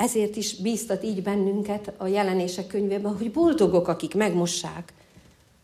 ezért 0.00 0.36
is 0.36 0.56
bíztat 0.56 1.02
így 1.02 1.22
bennünket 1.22 1.92
a 1.96 2.06
jelenések 2.06 2.66
könyvében, 2.66 3.16
hogy 3.16 3.30
boldogok, 3.30 3.88
akik 3.88 4.14
megmossák 4.14 4.92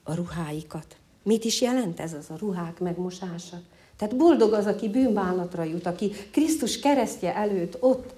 a 0.02 0.14
ruháikat. 0.14 0.96
Mit 1.22 1.44
is 1.44 1.60
jelent 1.60 2.00
ez 2.00 2.12
az 2.12 2.30
a 2.30 2.36
ruhák 2.38 2.78
megmosása? 2.78 3.60
Tehát 3.96 4.16
boldog 4.16 4.52
az, 4.52 4.66
aki 4.66 4.88
bűnbánatra 4.88 5.62
jut, 5.62 5.86
aki 5.86 6.12
Krisztus 6.30 6.78
keresztje 6.78 7.34
előtt 7.34 7.76
ott 7.80 8.14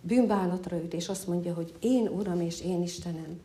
bűnbánatra 0.00 0.76
jut, 0.76 0.94
és 0.94 1.08
azt 1.08 1.26
mondja, 1.26 1.54
hogy 1.54 1.74
én 1.80 2.08
Uram 2.08 2.40
és 2.40 2.60
én 2.60 2.82
Istenem. 2.82 3.40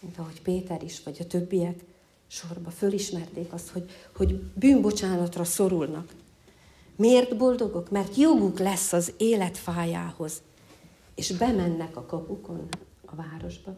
Mint 0.00 0.18
ahogy 0.18 0.42
Péter 0.42 0.82
is, 0.82 1.02
vagy 1.02 1.16
a 1.20 1.26
többiek 1.26 1.80
sorba 2.26 2.70
fölismerték 2.70 3.52
azt, 3.52 3.68
hogy, 3.68 3.90
hogy 4.16 4.34
bűnbocsánatra 4.54 5.44
szorulnak. 5.44 6.12
Miért 6.96 7.36
boldogok? 7.36 7.90
Mert 7.90 8.16
joguk 8.16 8.58
lesz 8.58 8.92
az 8.92 9.12
életfájához, 9.16 10.42
és 11.14 11.32
bemennek 11.32 11.96
a 11.96 12.06
kapukon 12.06 12.68
a 13.04 13.14
városba. 13.14 13.74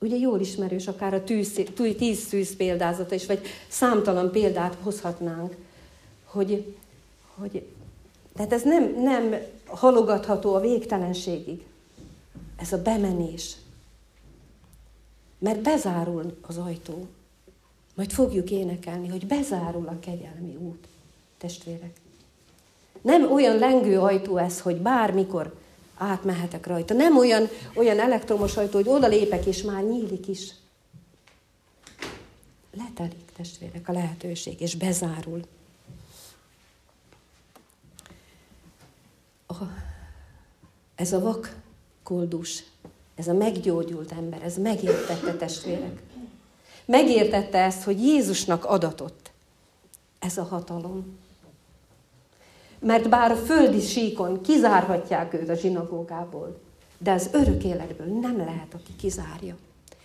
Ugye 0.00 0.16
jól 0.16 0.40
ismerős 0.40 0.86
akár 0.86 1.14
a 1.14 1.24
tűz, 1.24 1.60
tíz 1.74 2.18
szűz 2.18 2.56
példázata 2.56 3.14
is, 3.14 3.26
vagy 3.26 3.46
számtalan 3.68 4.30
példát 4.30 4.76
hozhatnánk, 4.82 5.56
hogy, 6.24 6.76
hogy 7.34 7.66
tehát 8.34 8.52
ez 8.52 8.62
nem, 8.62 8.94
nem 9.02 9.34
halogatható 9.66 10.54
a 10.54 10.60
végtelenségig. 10.60 11.64
Ez 12.56 12.72
a 12.72 12.82
bemenés. 12.82 13.56
Mert 15.38 15.60
bezárul 15.60 16.38
az 16.40 16.56
ajtó. 16.56 17.08
Majd 18.00 18.12
fogjuk 18.12 18.50
énekelni, 18.50 19.08
hogy 19.08 19.26
bezárul 19.26 19.86
a 19.88 19.98
kegyelmi 19.98 20.56
út, 20.56 20.88
testvérek. 21.38 22.00
Nem 23.02 23.32
olyan 23.32 23.58
lengő 23.58 24.00
ajtó 24.00 24.36
ez, 24.36 24.60
hogy 24.60 24.76
bármikor 24.76 25.58
átmehetek 25.96 26.66
rajta. 26.66 26.94
Nem 26.94 27.16
olyan, 27.16 27.48
olyan 27.74 28.00
elektromos 28.00 28.56
ajtó, 28.56 28.76
hogy 28.76 28.88
oda 28.88 29.06
lépek, 29.06 29.46
és 29.46 29.62
már 29.62 29.82
nyílik 29.82 30.28
is. 30.28 30.52
Letelik, 32.76 33.32
testvérek, 33.36 33.88
a 33.88 33.92
lehetőség, 33.92 34.60
és 34.60 34.74
bezárul. 34.74 35.40
A, 39.46 39.54
ez 40.94 41.12
a 41.12 41.20
vak 41.20 41.56
koldus, 42.02 42.64
ez 43.14 43.28
a 43.28 43.34
meggyógyult 43.34 44.12
ember, 44.12 44.42
ez 44.42 44.56
megértette, 44.56 45.34
testvérek. 45.34 46.09
Megértette 46.90 47.58
ezt, 47.58 47.82
hogy 47.82 48.02
Jézusnak 48.04 48.64
adatott 48.64 49.30
ez 50.18 50.38
a 50.38 50.42
hatalom. 50.42 51.18
Mert 52.78 53.08
bár 53.08 53.30
a 53.30 53.36
földi 53.36 53.80
síkon 53.80 54.40
kizárhatják 54.40 55.34
őt 55.34 55.48
a 55.48 55.54
zsinagógából, 55.54 56.60
de 56.98 57.12
az 57.12 57.28
örök 57.32 57.64
életből 57.64 58.06
nem 58.06 58.36
lehet, 58.36 58.74
aki 58.74 58.96
kizárja. 58.98 59.56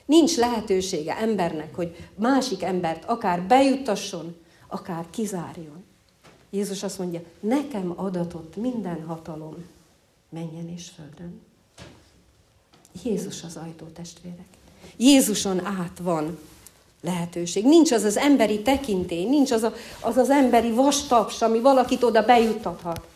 Nincs 0.05 0.37
lehetősége 0.37 1.17
embernek, 1.17 1.75
hogy 1.75 2.09
másik 2.15 2.63
embert 2.63 3.05
akár 3.05 3.41
bejuttasson, 3.41 4.35
akár 4.67 5.05
kizárjon. 5.09 5.83
Jézus 6.49 6.83
azt 6.83 6.99
mondja, 6.99 7.21
nekem 7.39 7.93
adatott 7.95 8.55
minden 8.55 9.03
hatalom 9.03 9.55
menjen 10.29 10.69
és 10.69 10.89
földön. 10.95 11.41
Jézus 13.03 13.43
az 13.43 13.55
ajtó, 13.55 13.85
testvérek. 13.85 14.47
Jézuson 14.97 15.65
át 15.65 15.99
van 16.01 16.37
lehetőség. 17.05 17.65
Nincs 17.65 17.91
az 17.91 18.03
az 18.03 18.17
emberi 18.17 18.61
tekintély, 18.61 19.25
nincs 19.25 19.51
az 19.51 19.63
a, 19.63 19.73
az, 19.99 20.17
az 20.17 20.29
emberi 20.29 20.71
vastaps, 20.71 21.41
ami 21.41 21.59
valakit 21.59 22.03
oda 22.03 22.25
bejuttathat. 22.25 23.07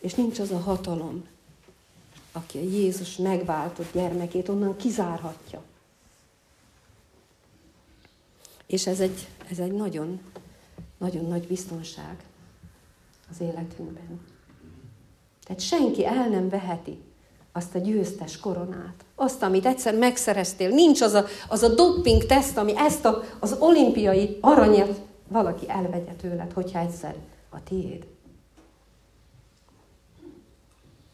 És 0.00 0.14
nincs 0.14 0.38
az 0.38 0.50
a 0.50 0.58
hatalom, 0.58 1.26
aki 2.32 2.58
a 2.58 2.62
Jézus 2.62 3.16
megváltott 3.16 3.92
gyermekét 3.92 4.48
onnan 4.48 4.76
kizárhatja. 4.76 5.62
És 8.66 8.86
ez 8.86 9.00
egy, 9.00 9.26
ez 9.50 9.58
egy 9.58 9.72
nagyon, 9.72 10.20
nagyon 10.98 11.24
nagy 11.24 11.46
biztonság 11.46 12.16
az 13.30 13.40
életünkben. 13.40 14.20
Tehát 15.44 15.60
senki 15.60 16.06
el 16.06 16.28
nem 16.28 16.48
veheti 16.48 16.98
azt 17.52 17.74
a 17.74 17.78
győztes 17.78 18.38
koronát, 18.38 19.04
azt, 19.14 19.42
amit 19.42 19.66
egyszer 19.66 19.94
megszereztél. 19.94 20.68
Nincs 20.68 21.00
az 21.00 21.12
a, 21.12 21.24
az 21.48 21.62
a 21.62 21.74
doping 21.74 22.24
teszt, 22.26 22.56
ami 22.56 22.72
ezt 22.76 23.04
a, 23.04 23.22
az 23.38 23.56
olimpiai 23.58 24.38
aranyat 24.40 25.00
valaki 25.28 25.68
elvegye 25.68 26.12
tőled, 26.12 26.52
hogyha 26.52 26.78
egyszer 26.78 27.14
a 27.48 27.62
tiéd. 27.62 28.06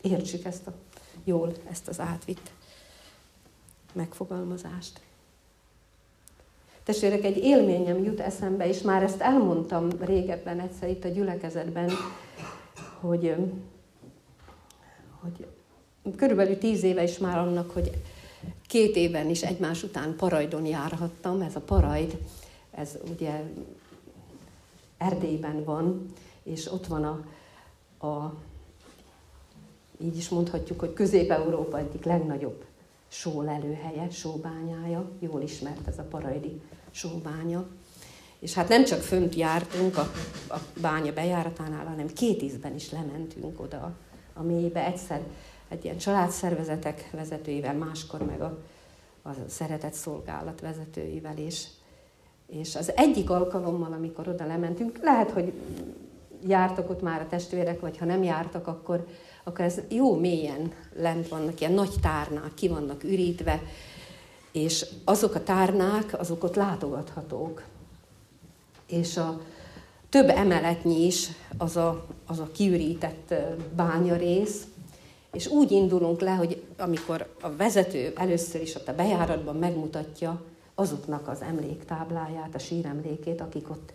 Értsük 0.01 0.44
ezt 0.44 0.66
a 0.66 0.72
jól, 1.25 1.53
ezt 1.70 1.88
az 1.88 2.01
átvitt 2.01 2.51
megfogalmazást. 3.92 5.01
Testvérek, 6.85 7.25
egy 7.25 7.37
élményem 7.37 8.05
jut 8.05 8.20
eszembe, 8.20 8.68
és 8.68 8.81
már 8.81 9.03
ezt 9.03 9.20
elmondtam 9.20 9.88
régebben 10.01 10.61
egyszer 10.61 10.88
itt 10.88 11.05
a 11.05 11.09
gyülekezetben, 11.09 11.90
hogy, 13.01 13.35
hogy 15.20 15.46
körülbelül 16.16 16.59
tíz 16.59 16.83
éve 16.83 17.03
is 17.03 17.19
már 17.19 17.38
annak, 17.38 17.71
hogy 17.71 17.90
két 18.66 18.97
éven 18.97 19.29
is 19.29 19.42
egymás 19.42 19.83
után 19.83 20.16
Parajdon 20.16 20.66
járhattam. 20.66 21.40
Ez 21.40 21.57
a 21.57 21.61
Parajd, 21.61 22.19
ez 22.71 22.99
ugye 23.11 23.42
Erdélyben 24.99 25.64
van, 25.64 26.07
és 26.42 26.73
ott 26.73 26.87
van 26.87 27.05
a, 27.05 27.25
a 28.07 28.35
így 30.01 30.16
is 30.16 30.29
mondhatjuk, 30.29 30.81
hogy 30.81 30.92
Közép-Európa 30.92 31.79
egyik 31.79 32.05
legnagyobb 32.05 32.64
sólelőhelye, 33.09 34.11
sóbányája, 34.11 35.11
jól 35.19 35.42
ismert 35.42 35.87
ez 35.87 35.99
a 35.99 36.03
parajdi 36.03 36.61
sóbánya. 36.90 37.66
És 38.38 38.55
hát 38.55 38.69
nem 38.69 38.85
csak 38.85 39.01
fönt 39.01 39.35
jártunk 39.35 39.97
a, 39.97 40.11
a 40.49 40.59
bánya 40.81 41.12
bejáratánál, 41.12 41.87
hanem 41.87 42.07
két 42.07 42.42
ízben 42.42 42.75
is 42.75 42.90
lementünk 42.90 43.61
oda 43.61 43.97
a 44.33 44.42
mélybe. 44.42 44.85
Egyszer 44.85 45.23
egy 45.68 45.85
ilyen 45.85 45.98
családszervezetek 45.98 47.09
vezetőivel, 47.12 47.74
máskor 47.74 48.22
meg 48.22 48.40
a, 48.40 48.59
a 49.22 49.31
szeretett 49.48 49.92
szolgálat 49.92 50.61
vezetőivel 50.61 51.38
is. 51.38 51.66
És 52.46 52.76
az 52.76 52.92
egyik 52.96 53.31
alkalommal, 53.31 53.92
amikor 53.92 54.29
oda 54.29 54.46
lementünk, 54.46 54.98
lehet, 55.02 55.31
hogy 55.31 55.52
jártak 56.46 56.90
ott 56.90 57.02
már 57.02 57.20
a 57.20 57.29
testvérek, 57.29 57.81
vagy 57.81 57.98
ha 57.98 58.05
nem 58.05 58.22
jártak, 58.22 58.66
akkor, 58.66 59.07
akkor 59.44 59.64
ez 59.64 59.81
jó 59.88 60.16
mélyen 60.16 60.72
lent 60.96 61.29
vannak, 61.29 61.61
ilyen 61.61 61.72
nagy 61.72 61.94
tárnák, 62.02 62.55
ki 62.55 62.68
vannak 62.68 63.05
ürítve, 63.05 63.62
és 64.52 64.87
azok 65.05 65.35
a 65.35 65.42
tárnák, 65.42 66.18
azok 66.18 66.44
ott 66.44 66.55
látogathatók. 66.55 67.62
És 68.87 69.16
a 69.16 69.40
több 70.09 70.29
emeletnyi 70.29 71.07
is 71.07 71.29
az 71.59 71.76
a, 71.76 72.07
az 72.26 72.38
a 72.38 72.50
kiürített 72.52 73.35
bánya 73.74 74.16
rész, 74.16 74.66
és 75.37 75.46
úgy 75.46 75.70
indulunk 75.70 76.20
le, 76.20 76.35
hogy 76.35 76.62
amikor 76.77 77.35
a 77.40 77.57
vezető 77.57 78.12
először 78.14 78.61
is 78.62 78.75
ott 78.75 78.88
a 78.88 78.94
bejáratban 78.94 79.57
megmutatja 79.57 80.42
azoknak 80.75 81.29
az 81.29 81.42
emléktábláját, 81.42 82.55
a 82.55 82.59
síremlékét, 82.59 83.40
akik 83.40 83.70
ott 83.70 83.92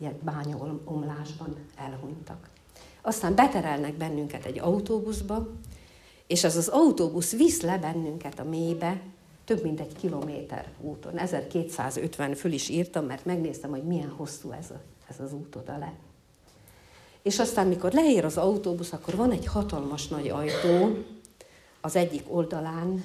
ilyen 0.00 0.18
bányaomlásban 0.22 1.56
elhunytak. 1.76 2.48
Aztán 3.02 3.34
beterelnek 3.34 3.94
bennünket 3.94 4.44
egy 4.44 4.58
autóbuszba, 4.58 5.48
és 6.26 6.44
az 6.44 6.56
az 6.56 6.68
autóbusz 6.68 7.36
visz 7.36 7.60
le 7.60 7.78
bennünket 7.78 8.38
a 8.38 8.44
mélybe, 8.44 9.00
több 9.44 9.62
mint 9.62 9.80
egy 9.80 9.96
kilométer 9.96 10.72
úton. 10.80 11.18
1250 11.18 12.34
föl 12.34 12.52
is 12.52 12.68
írtam, 12.68 13.04
mert 13.04 13.24
megnéztem, 13.24 13.70
hogy 13.70 13.82
milyen 13.82 14.12
hosszú 14.16 14.50
ez, 14.50 14.70
a, 14.70 14.80
ez 15.08 15.20
az 15.20 15.32
út 15.32 15.56
oda 15.56 15.78
le. 15.78 15.92
És 17.28 17.38
aztán, 17.38 17.66
mikor 17.66 17.92
leér 17.92 18.24
az 18.24 18.36
autóbusz, 18.36 18.92
akkor 18.92 19.16
van 19.16 19.30
egy 19.30 19.46
hatalmas 19.46 20.08
nagy 20.08 20.28
ajtó 20.28 20.96
az 21.80 21.96
egyik 21.96 22.24
oldalán 22.28 23.04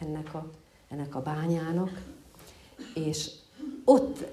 ennek 0.00 0.34
a, 0.34 0.50
ennek 0.88 1.14
a 1.14 1.22
bányának, 1.22 2.02
és 2.94 3.30
ott 3.84 4.24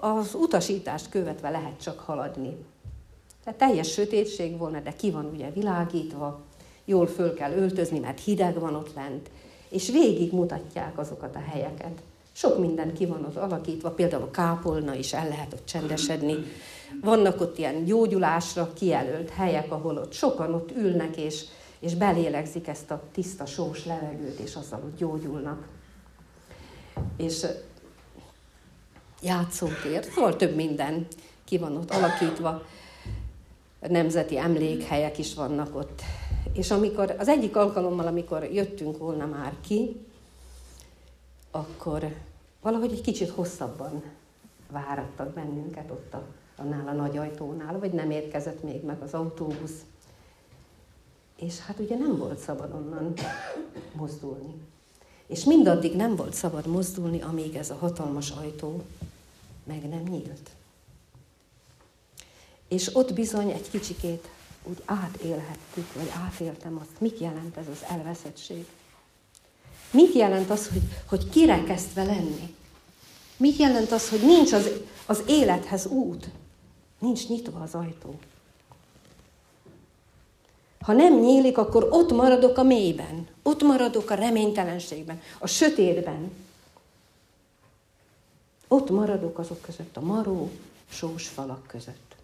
az 0.00 0.34
utasítást 0.34 1.08
követve 1.08 1.50
lehet 1.50 1.82
csak 1.82 1.98
haladni. 1.98 2.56
Tehát 3.44 3.58
teljes 3.58 3.92
sötétség 3.92 4.58
volna, 4.58 4.80
de 4.80 4.92
ki 4.92 5.10
van 5.10 5.30
ugye 5.32 5.50
világítva, 5.50 6.40
jól 6.84 7.06
föl 7.06 7.34
kell 7.34 7.52
öltözni, 7.52 7.98
mert 7.98 8.20
hideg 8.20 8.58
van 8.60 8.74
ott 8.74 8.94
lent, 8.94 9.30
és 9.68 9.90
végig 9.90 10.32
mutatják 10.32 10.98
azokat 10.98 11.36
a 11.36 11.50
helyeket. 11.50 12.02
Sok 12.38 12.58
minden 12.58 12.94
ki 12.94 13.06
van 13.06 13.24
ott 13.24 13.36
alakítva, 13.36 13.90
például 13.90 14.22
a 14.22 14.30
kápolna 14.30 14.94
is 14.94 15.12
el 15.12 15.28
lehet 15.28 15.52
ott 15.52 15.66
csendesedni, 15.66 16.36
vannak 17.00 17.40
ott 17.40 17.58
ilyen 17.58 17.84
gyógyulásra 17.84 18.72
kijelölt 18.72 19.30
helyek, 19.30 19.72
ahol 19.72 19.96
ott 19.96 20.12
sokan 20.12 20.54
ott 20.54 20.70
ülnek, 20.70 21.16
és, 21.16 21.44
és 21.78 21.94
belélegzik 21.94 22.68
ezt 22.68 22.90
a 22.90 23.02
tiszta 23.12 23.46
sós 23.46 23.84
levegőt, 23.84 24.38
és 24.38 24.54
azzal 24.54 24.80
ott 24.84 24.96
gyógyulnak. 24.96 25.68
És 27.16 27.46
játszótér, 29.22 30.04
szóval 30.04 30.36
több 30.36 30.54
minden 30.54 31.06
ki 31.44 31.58
van 31.58 31.76
ott 31.76 31.90
alakítva. 31.90 32.62
nemzeti 33.80 34.38
emlékhelyek 34.38 35.18
is 35.18 35.34
vannak 35.34 35.76
ott. 35.76 36.02
És 36.52 36.70
amikor 36.70 37.14
az 37.18 37.28
egyik 37.28 37.56
alkalommal, 37.56 38.06
amikor 38.06 38.44
jöttünk 38.52 38.98
volna 38.98 39.26
már 39.26 39.54
ki, 39.66 40.06
akkor 41.50 42.26
valahogy 42.60 42.92
egy 42.92 43.00
kicsit 43.00 43.28
hosszabban 43.28 44.02
várattak 44.70 45.32
bennünket 45.32 45.90
ott 45.90 46.14
a, 46.14 46.26
annál 46.56 46.88
a 46.88 46.92
nagy 46.92 47.16
ajtónál, 47.16 47.78
vagy 47.78 47.92
nem 47.92 48.10
érkezett 48.10 48.62
még 48.62 48.84
meg 48.84 49.02
az 49.02 49.14
autóbusz. 49.14 49.84
És 51.36 51.58
hát 51.58 51.78
ugye 51.78 51.96
nem 51.96 52.16
volt 52.16 52.38
szabad 52.38 52.72
onnan 52.72 53.12
mozdulni. 53.92 54.54
És 55.26 55.44
mindaddig 55.44 55.96
nem 55.96 56.16
volt 56.16 56.34
szabad 56.34 56.66
mozdulni, 56.66 57.20
amíg 57.20 57.54
ez 57.54 57.70
a 57.70 57.74
hatalmas 57.74 58.30
ajtó 58.30 58.82
meg 59.64 59.88
nem 59.88 60.02
nyílt. 60.02 60.50
És 62.68 62.94
ott 62.94 63.14
bizony 63.14 63.50
egy 63.50 63.70
kicsikét 63.70 64.28
úgy 64.62 64.82
átélhettük, 64.84 65.92
vagy 65.94 66.10
átéltem 66.24 66.78
azt, 66.80 67.00
mit 67.00 67.18
jelent 67.18 67.56
ez 67.56 67.66
az 67.68 67.84
elveszettség. 67.88 68.66
Mit 69.90 70.14
jelent 70.14 70.50
az, 70.50 70.68
hogy, 70.68 70.82
hogy 71.08 71.28
kirekesztve 71.28 72.04
lenni? 72.04 72.54
Mit 73.36 73.56
jelent 73.56 73.92
az, 73.92 74.08
hogy 74.08 74.20
nincs 74.20 74.52
az, 74.52 74.70
az 75.06 75.22
élethez 75.26 75.86
út? 75.86 76.28
Nincs 76.98 77.28
nyitva 77.28 77.60
az 77.60 77.74
ajtó. 77.74 78.18
Ha 80.80 80.92
nem 80.92 81.20
nyílik, 81.20 81.58
akkor 81.58 81.88
ott 81.90 82.12
maradok 82.12 82.58
a 82.58 82.62
mélyben, 82.62 83.26
ott 83.42 83.62
maradok 83.62 84.10
a 84.10 84.14
reménytelenségben, 84.14 85.20
a 85.38 85.46
sötétben. 85.46 86.30
Ott 88.68 88.90
maradok 88.90 89.38
azok 89.38 89.60
között, 89.60 89.96
a 89.96 90.00
maró, 90.00 90.50
sós 90.88 91.26
falak 91.28 91.66
között. 91.66 92.16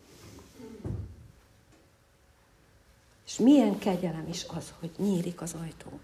És 3.27 3.37
milyen 3.37 3.79
kegyelem 3.79 4.27
is 4.29 4.45
az, 4.57 4.73
hogy 4.81 4.91
nyílik 4.97 5.41
az 5.41 5.55
ajtó. 5.63 5.99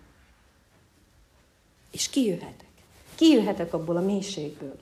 És 1.91 2.09
kijöhetek. 2.09 2.69
Kijöhetek 3.15 3.75
abból 3.75 3.97
a 3.97 4.01
mélységből. 4.01 4.79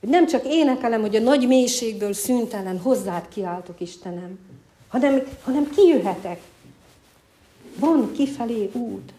Hogy 0.00 0.08
nem 0.08 0.26
csak 0.26 0.44
énekelem, 0.46 1.00
hogy 1.00 1.16
a 1.16 1.20
nagy 1.20 1.46
mélységből 1.46 2.12
szüntelen 2.12 2.78
hozzád 2.78 3.28
kiáltok, 3.28 3.80
Istenem, 3.80 4.38
hanem, 4.88 5.22
hanem 5.42 5.70
kijöhetek. 5.70 6.40
Van 7.78 8.12
kifelé 8.12 8.70
út, 8.72 9.12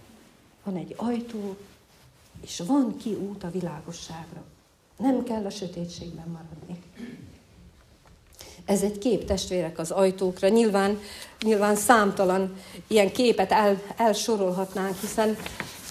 van 0.64 0.76
egy 0.76 0.94
ajtó, 0.98 1.56
és 2.42 2.62
van 2.68 2.98
ki 2.98 3.10
út 3.14 3.44
a 3.44 3.52
világosságra. 3.52 4.44
Nem 4.98 5.24
kell 5.24 5.46
a 5.46 5.50
sötétségben 5.50 6.28
maradni. 6.28 6.84
Ez 8.66 8.82
egy 8.82 8.98
kép, 8.98 9.26
testvérek, 9.26 9.80
az 9.80 9.92
ajtókra. 9.92 10.48
Nyilván, 10.48 11.00
nyilván 11.42 11.76
számtalan 11.76 12.56
ilyen 12.88 13.12
képet 13.12 13.52
el, 13.52 13.82
elsorolhatnánk, 13.98 15.00
hiszen, 15.00 15.38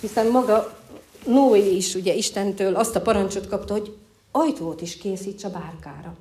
hiszen 0.05 0.31
maga 0.31 0.79
Noé 1.27 1.77
is 1.77 1.95
ugye 1.95 2.15
Istentől 2.15 2.75
azt 2.75 2.97
a 2.97 3.01
parancsot 3.01 3.49
kapta, 3.49 3.73
hogy 3.73 3.97
ajtót 4.31 4.81
is 4.81 4.97
készíts 4.97 5.45
a 5.45 5.51
bárkára. 5.51 6.17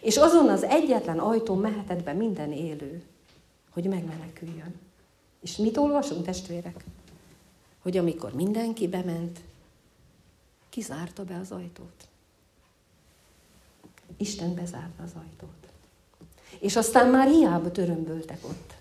És 0.00 0.16
azon 0.16 0.48
az 0.48 0.62
egyetlen 0.62 1.18
ajtón 1.18 1.58
mehetett 1.58 2.02
be 2.02 2.12
minden 2.12 2.52
élő, 2.52 3.02
hogy 3.70 3.84
megmeneküljön. 3.84 4.74
És 5.40 5.56
mit 5.56 5.76
olvasunk, 5.76 6.24
testvérek? 6.24 6.84
Hogy 7.82 7.96
amikor 7.96 8.32
mindenki 8.32 8.88
bement, 8.88 9.40
kizárta 10.68 11.24
be 11.24 11.38
az 11.42 11.50
ajtót. 11.50 12.08
Isten 14.16 14.54
bezárta 14.54 15.02
az 15.02 15.12
ajtót. 15.14 15.68
És 16.58 16.76
aztán 16.76 17.10
már 17.10 17.28
hiába 17.28 17.70
törömböltek 17.70 18.38
ott, 18.44 18.74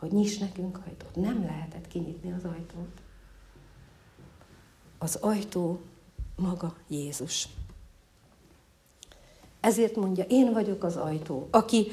hogy 0.00 0.12
nyiss 0.12 0.38
nekünk 0.38 0.80
ajtót. 0.86 1.16
Nem 1.16 1.44
lehetett 1.44 1.88
kinyitni 1.88 2.32
az 2.32 2.44
ajtót. 2.44 3.00
Az 4.98 5.16
ajtó 5.16 5.80
maga 6.36 6.76
Jézus. 6.88 7.48
Ezért 9.60 9.96
mondja, 9.96 10.24
én 10.24 10.52
vagyok 10.52 10.84
az 10.84 10.96
ajtó. 10.96 11.48
Aki 11.50 11.86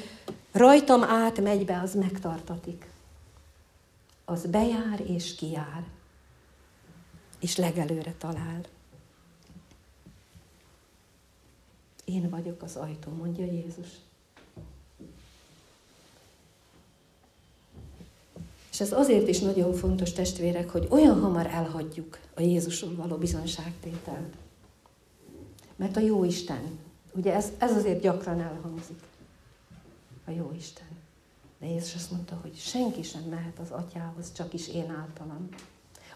rajtam 0.52 1.02
átmegy 1.02 1.64
be, 1.64 1.80
az 1.80 1.94
megtartatik. 1.94 2.90
Az 4.24 4.46
bejár 4.46 5.00
és 5.00 5.34
kijár. 5.34 5.86
És 7.40 7.56
legelőre 7.56 8.14
talál. 8.18 8.60
Én 12.04 12.28
vagyok 12.30 12.62
az 12.62 12.76
ajtó, 12.76 13.10
mondja 13.10 13.44
Jézus. 13.44 13.88
És 18.78 18.84
ez 18.84 18.92
azért 18.92 19.28
is 19.28 19.38
nagyon 19.38 19.72
fontos, 19.72 20.12
testvérek, 20.12 20.70
hogy 20.70 20.86
olyan 20.90 21.20
hamar 21.20 21.46
elhagyjuk 21.46 22.18
a 22.34 22.40
Jézusról 22.40 22.94
való 22.94 23.16
bizonságtételt. 23.16 24.34
Mert 25.76 25.96
a 25.96 26.00
jó 26.00 26.24
Isten, 26.24 26.78
ugye 27.12 27.34
ez, 27.34 27.52
ez 27.58 27.76
azért 27.76 28.00
gyakran 28.00 28.40
elhangzik, 28.40 28.98
a 30.26 30.30
jó 30.30 30.52
Isten. 30.56 30.86
De 31.60 31.66
Jézus 31.66 31.94
azt 31.94 32.10
mondta, 32.10 32.38
hogy 32.42 32.56
senki 32.56 33.02
sem 33.02 33.22
mehet 33.22 33.58
az 33.62 33.70
atyához, 33.70 34.32
csak 34.32 34.54
is 34.54 34.68
én 34.68 34.90
általam. 34.90 35.48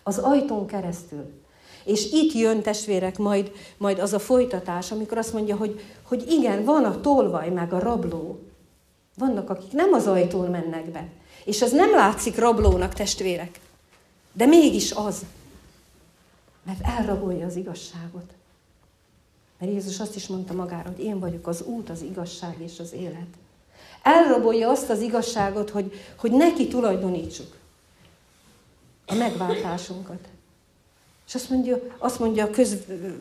Az 0.02 0.18
ajtón 0.18 0.66
keresztül. 0.66 1.30
És 1.84 2.12
itt 2.12 2.32
jön, 2.32 2.62
testvérek, 2.62 3.18
majd, 3.18 3.52
majd 3.76 3.98
az 3.98 4.12
a 4.12 4.18
folytatás, 4.18 4.92
amikor 4.92 5.18
azt 5.18 5.32
mondja, 5.32 5.56
hogy, 5.56 5.80
hogy 6.02 6.24
igen, 6.28 6.64
van 6.64 6.84
a 6.84 7.00
tolvaj 7.00 7.50
meg 7.50 7.72
a 7.72 7.78
rabló. 7.78 8.40
Vannak, 9.16 9.50
akik 9.50 9.72
nem 9.72 9.92
az 9.92 10.06
ajtón 10.06 10.50
mennek 10.50 10.90
be. 10.90 11.08
És 11.44 11.62
az 11.62 11.72
nem 11.72 11.90
látszik 11.90 12.36
rablónak, 12.36 12.94
testvérek. 12.94 13.60
De 14.32 14.46
mégis 14.46 14.92
az. 14.92 15.24
Mert 16.62 16.80
elrabolja 16.82 17.46
az 17.46 17.56
igazságot. 17.56 18.32
Mert 19.58 19.72
Jézus 19.72 20.00
azt 20.00 20.16
is 20.16 20.26
mondta 20.26 20.52
magára, 20.52 20.90
hogy 20.96 21.04
én 21.04 21.18
vagyok 21.18 21.46
az 21.46 21.62
út, 21.62 21.90
az 21.90 22.02
igazság 22.02 22.56
és 22.58 22.78
az 22.78 22.92
élet. 22.92 23.26
Elrabolja 24.02 24.68
azt 24.70 24.90
az 24.90 25.00
igazságot, 25.00 25.70
hogy, 25.70 25.92
hogy 26.16 26.30
neki 26.30 26.68
tulajdonítsuk 26.68 27.56
a 29.06 29.14
megváltásunkat. 29.14 30.28
És 31.26 31.34
azt 31.34 31.50
mondja, 31.50 31.80
azt 31.98 32.18
mondja 32.18 32.44
a 32.44 32.50
köz, 32.50 32.76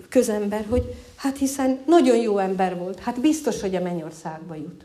közember, 0.10 0.66
hogy 0.70 0.96
hát 1.16 1.38
hiszen 1.38 1.80
nagyon 1.86 2.18
jó 2.18 2.38
ember 2.38 2.78
volt, 2.78 3.00
hát 3.00 3.20
biztos, 3.20 3.62
hogy 3.62 3.76
a 3.76 3.82
mennyországba 3.82 4.56
jut. 4.56 4.84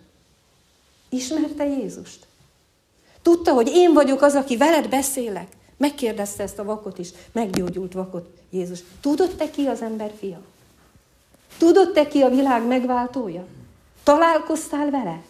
Ismerte 1.09 1.67
Jézust? 1.67 2.27
Tudta, 3.27 3.53
hogy 3.53 3.69
én 3.69 3.93
vagyok 3.93 4.23
az, 4.23 4.35
aki 4.35 4.57
veled 4.57 4.89
beszélek. 4.89 5.47
Megkérdezte 5.77 6.43
ezt 6.43 6.59
a 6.59 6.65
vakot 6.65 6.99
is, 6.99 7.09
meggyógyult 7.33 7.93
vakot 7.93 8.29
Jézus. 8.51 8.83
Tudod 9.01 9.31
te 9.37 9.51
ki 9.51 9.67
az 9.67 9.83
ember 9.83 10.13
fia? 10.19 10.41
Tudod 11.59 11.93
te 11.93 12.09
ki 12.09 12.23
a 12.23 12.29
világ 12.29 12.67
megváltója? 12.67 13.47
Találkoztál 14.03 14.91
vele? 14.91 15.23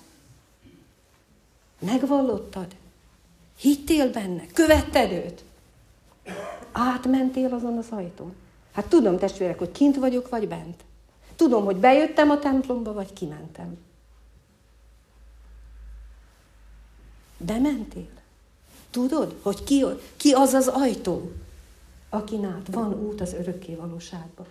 Megvallottad? 1.79 2.67
Hittél 3.59 4.11
benne? 4.11 4.47
Követted 4.53 5.13
őt? 5.13 5.45
Átmentél 6.73 7.55
azon 7.55 7.79
az 7.79 7.87
ajtón? 7.91 8.35
Hát 8.73 8.87
tudom, 8.87 9.19
testvérek, 9.19 9.59
hogy 9.59 9.73
kint 9.73 9.97
vagyok, 9.97 10.29
vagy 10.29 10.49
bent. 10.49 10.85
Tudom, 11.37 11.65
hogy 11.65 11.77
bejöttem 11.77 12.31
a 12.31 12.39
templomba, 12.39 12.93
vagy 12.93 13.13
kimentem. 13.13 13.79
Bementél? 17.39 18.09
Tudod, 18.91 19.35
hogy 19.43 19.65
ki, 19.65 19.85
ki 20.17 20.33
az 20.33 20.53
az 20.53 20.69
ajtó, 20.69 21.33
akin 22.09 22.45
át 22.45 22.67
van 22.71 22.95
út 22.95 23.21
az 23.21 23.33
örökké 23.33 23.75
valóságba? 23.75 24.47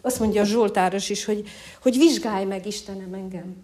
Azt 0.00 0.18
mondja 0.18 0.40
a 0.40 0.44
Zsoltáros 0.44 1.10
is, 1.10 1.24
hogy, 1.24 1.48
hogy 1.82 1.96
vizsgálj 1.96 2.44
meg, 2.44 2.66
Istenem, 2.66 3.14
engem. 3.14 3.56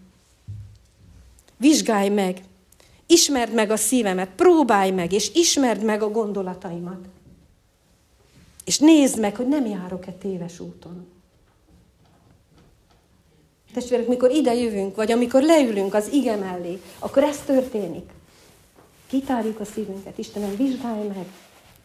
Vizsgálj 1.57 2.09
meg. 2.09 2.43
Ismerd 3.05 3.53
meg 3.53 3.71
a 3.71 3.77
szívemet, 3.77 4.29
próbálj 4.35 4.91
meg, 4.91 5.11
és 5.11 5.31
ismerd 5.33 5.83
meg 5.83 6.01
a 6.01 6.09
gondolataimat. 6.09 7.05
És 8.65 8.77
nézd 8.79 9.19
meg, 9.19 9.35
hogy 9.35 9.47
nem 9.47 9.65
járok-e 9.65 10.11
téves 10.11 10.59
úton. 10.59 11.07
Testvérek, 13.73 14.07
mikor 14.07 14.31
ide 14.31 14.53
jövünk, 14.53 14.95
vagy 14.95 15.11
amikor 15.11 15.41
leülünk 15.41 15.93
az 15.93 16.11
ige 16.11 16.35
mellé, 16.35 16.81
akkor 16.99 17.23
ez 17.23 17.39
történik. 17.45 18.09
Kitárjuk 19.07 19.59
a 19.59 19.65
szívünket. 19.65 20.17
Istenem, 20.17 20.55
vizsgálj 20.55 21.07
meg, 21.07 21.25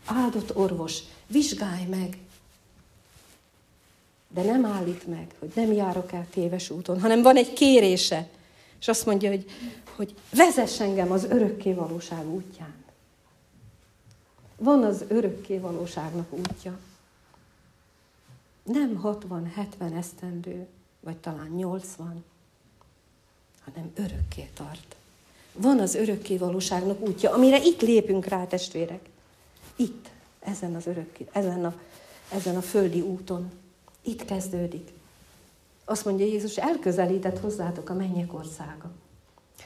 áldott 0.05 0.57
orvos, 0.57 0.99
vizsgálj 1.27 1.85
meg. 1.85 2.19
De 4.29 4.43
nem 4.43 4.65
állít 4.65 5.07
meg, 5.07 5.35
hogy 5.39 5.53
nem 5.55 5.73
járok 5.73 6.13
el 6.13 6.27
téves 6.31 6.71
úton, 6.71 7.01
hanem 7.01 7.23
van 7.23 7.37
egy 7.37 7.53
kérése. 7.53 8.29
És 8.81 8.89
azt 8.89 9.07
mondja, 9.07 9.31
hogy, 9.31 9.51
hogy 9.97 10.15
vezess 10.31 10.81
engem 10.81 11.13
az 11.13 11.25
örökké 11.25 11.73
valóság 11.73 12.27
útján. 12.27 12.75
Van 14.57 14.85
az 14.85 15.05
örökké 15.09 15.59
valóságnak 15.59 16.33
útja. 16.33 16.79
Nem 18.63 19.01
60-70 19.05 19.97
esztendő, 19.97 20.67
vagy 21.01 21.17
talán 21.17 21.49
80, 21.49 22.25
hanem 23.65 23.93
örökké 23.95 24.49
tart. 24.55 24.97
Van 25.53 25.79
az 25.79 25.95
örökké 25.95 26.37
valóságnak 26.37 27.01
útja, 27.01 27.33
amire 27.33 27.63
itt 27.63 27.81
lépünk 27.81 28.25
rá, 28.25 28.45
testvérek. 28.45 29.01
Itt, 29.77 30.07
ezen 30.41 30.75
az 30.75 30.87
örökké, 30.87 31.27
ezen 31.33 31.65
a, 31.65 31.75
ezen 32.33 32.57
a 32.57 32.61
földi 32.63 33.01
úton. 33.01 33.51
Itt 34.03 34.25
kezdődik. 34.25 34.89
Azt 35.85 36.05
mondja 36.05 36.27
Jézus, 36.27 36.57
elközelített 36.57 37.39
hozzátok 37.39 37.91
a 37.91 37.95
mennyek 37.95 38.35
országa. 38.35 38.91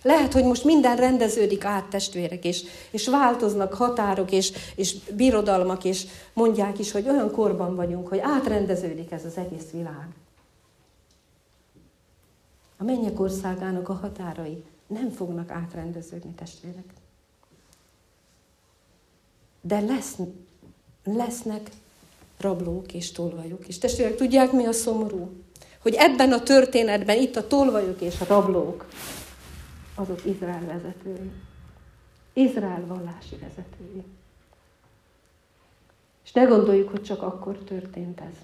Lehet, 0.03 0.33
hogy 0.33 0.45
most 0.45 0.65
minden 0.65 0.97
rendeződik 0.97 1.65
át, 1.65 1.85
testvérek, 1.85 2.45
és, 2.45 2.65
és 2.91 3.09
változnak 3.09 3.75
határok, 3.75 4.33
és, 4.33 4.53
és 4.75 4.95
birodalmak, 5.17 5.85
és 5.85 6.07
mondják 6.33 6.79
is, 6.79 6.93
hogy 6.93 7.09
olyan 7.09 7.31
korban 7.31 7.77
vagyunk, 7.77 8.09
hogy 8.09 8.19
átrendeződik 8.19 9.11
ez 9.11 9.25
az 9.25 9.37
egész 9.37 9.71
világ. 9.73 10.09
A 12.79 12.85
mennyek 12.85 13.21
országának 13.21 13.89
a 13.89 13.93
határai 13.93 14.65
nem 14.87 15.11
fognak 15.11 15.51
átrendeződni, 15.51 16.31
testvérek. 16.31 16.85
De 19.61 19.81
lesz, 19.81 20.17
lesznek 21.05 21.71
rablók 22.41 22.93
és 22.93 23.13
tolvajok. 23.13 23.69
És 23.69 23.79
testvérek, 23.79 24.17
tudják 24.17 24.53
mi 24.53 24.65
a 24.65 24.73
szomorú? 24.73 25.31
Hogy 25.83 25.95
ebben 25.95 26.33
a 26.33 26.43
történetben 26.43 27.19
itt 27.19 27.37
a 27.37 27.47
tolvajok 27.47 28.01
és 28.01 28.21
a 28.21 28.25
rablók, 28.25 28.87
azok 29.95 30.25
Izrael 30.25 30.67
vezetői. 30.67 31.31
Izrael 32.33 32.87
vallási 32.87 33.37
vezetői. 33.37 34.05
És 36.25 36.33
ne 36.33 36.45
gondoljuk, 36.45 36.91
hogy 36.91 37.03
csak 37.03 37.23
akkor 37.23 37.59
történt 37.59 38.21
ez. 38.21 38.37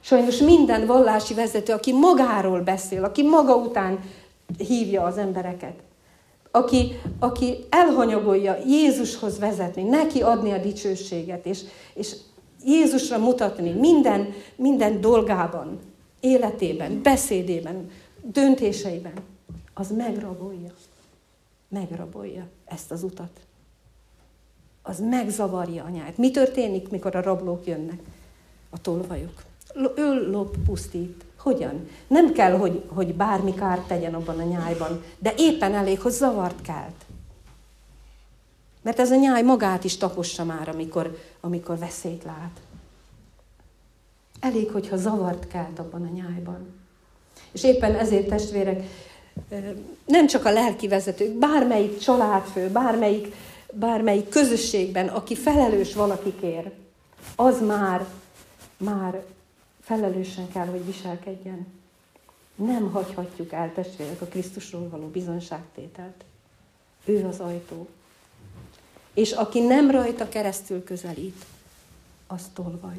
Sajnos 0.00 0.38
minden 0.38 0.86
vallási 0.86 1.34
vezető, 1.34 1.72
aki 1.72 1.92
magáról 1.92 2.60
beszél, 2.60 3.04
aki 3.04 3.22
maga 3.22 3.54
után 3.54 4.00
hívja 4.58 5.02
az 5.02 5.18
embereket, 5.18 5.74
aki, 6.50 7.00
aki 7.18 7.64
elhanyagolja 7.68 8.56
Jézushoz 8.66 9.38
vezetni, 9.38 9.82
neki 9.82 10.22
adni 10.22 10.52
a 10.52 10.58
dicsőséget, 10.58 11.46
és, 11.46 11.60
és 11.94 12.16
Jézusra 12.64 13.18
mutatni 13.18 13.70
minden, 13.70 14.32
minden 14.56 15.00
dolgában, 15.00 15.78
életében, 16.20 17.02
beszédében, 17.02 17.90
döntéseiben, 18.22 19.12
az 19.74 19.90
megrabolja. 19.90 20.74
Megrabolja 21.68 22.46
ezt 22.64 22.90
az 22.90 23.02
utat. 23.02 23.40
Az 24.82 25.00
megzavarja 25.00 25.84
anyát. 25.84 26.16
Mi 26.16 26.30
történik, 26.30 26.88
mikor 26.88 27.16
a 27.16 27.22
rablók 27.22 27.66
jönnek? 27.66 28.00
A 28.70 28.80
tolvajok. 28.80 29.42
Öl, 29.94 30.30
lop, 30.30 30.56
pusztít. 30.66 31.24
Hogyan? 31.46 31.88
Nem 32.06 32.32
kell, 32.32 32.52
hogy, 32.58 32.82
hogy 32.88 33.14
bármi 33.14 33.54
kárt 33.54 33.86
tegyen 33.86 34.14
abban 34.14 34.38
a 34.38 34.42
nyájban, 34.42 35.04
de 35.18 35.34
éppen 35.36 35.74
elég, 35.74 36.00
hogy 36.00 36.12
zavart 36.12 36.62
kelt. 36.62 37.04
Mert 38.82 38.98
ez 38.98 39.10
a 39.10 39.16
nyáj 39.16 39.42
magát 39.42 39.84
is 39.84 39.96
tapossa 39.96 40.44
már, 40.44 40.68
amikor, 40.68 41.18
amikor 41.40 41.78
veszélyt 41.78 42.24
lát. 42.24 42.60
Elég, 44.40 44.70
hogyha 44.70 44.96
zavart 44.96 45.48
kelt 45.48 45.78
abban 45.78 46.02
a 46.02 46.14
nyájban. 46.14 46.74
És 47.52 47.64
éppen 47.64 47.94
ezért, 47.94 48.28
testvérek, 48.28 48.82
nem 50.06 50.26
csak 50.26 50.44
a 50.44 50.52
lelki 50.52 50.88
vezetők, 50.88 51.32
bármelyik 51.32 51.98
családfő, 51.98 52.68
bármelyik, 52.68 53.34
bármelyik 53.72 54.28
közösségben, 54.28 55.08
aki 55.08 55.34
felelős 55.34 55.94
valakikért, 55.94 56.74
az 57.36 57.60
már, 57.60 58.06
már 58.76 59.22
felelősen 59.86 60.48
kell, 60.48 60.66
hogy 60.66 60.84
viselkedjen. 60.84 61.66
Nem 62.54 62.90
hagyhatjuk 62.90 63.52
el, 63.52 63.72
testvérek, 63.72 64.20
a 64.20 64.26
Krisztusról 64.26 64.88
való 64.88 65.06
bizonságtételt. 65.06 66.24
Ő 67.04 67.26
az 67.26 67.40
ajtó. 67.40 67.88
És 69.14 69.32
aki 69.32 69.60
nem 69.60 69.90
rajta 69.90 70.28
keresztül 70.28 70.84
közelít, 70.84 71.44
az 72.26 72.50
tolvaj. 72.52 72.96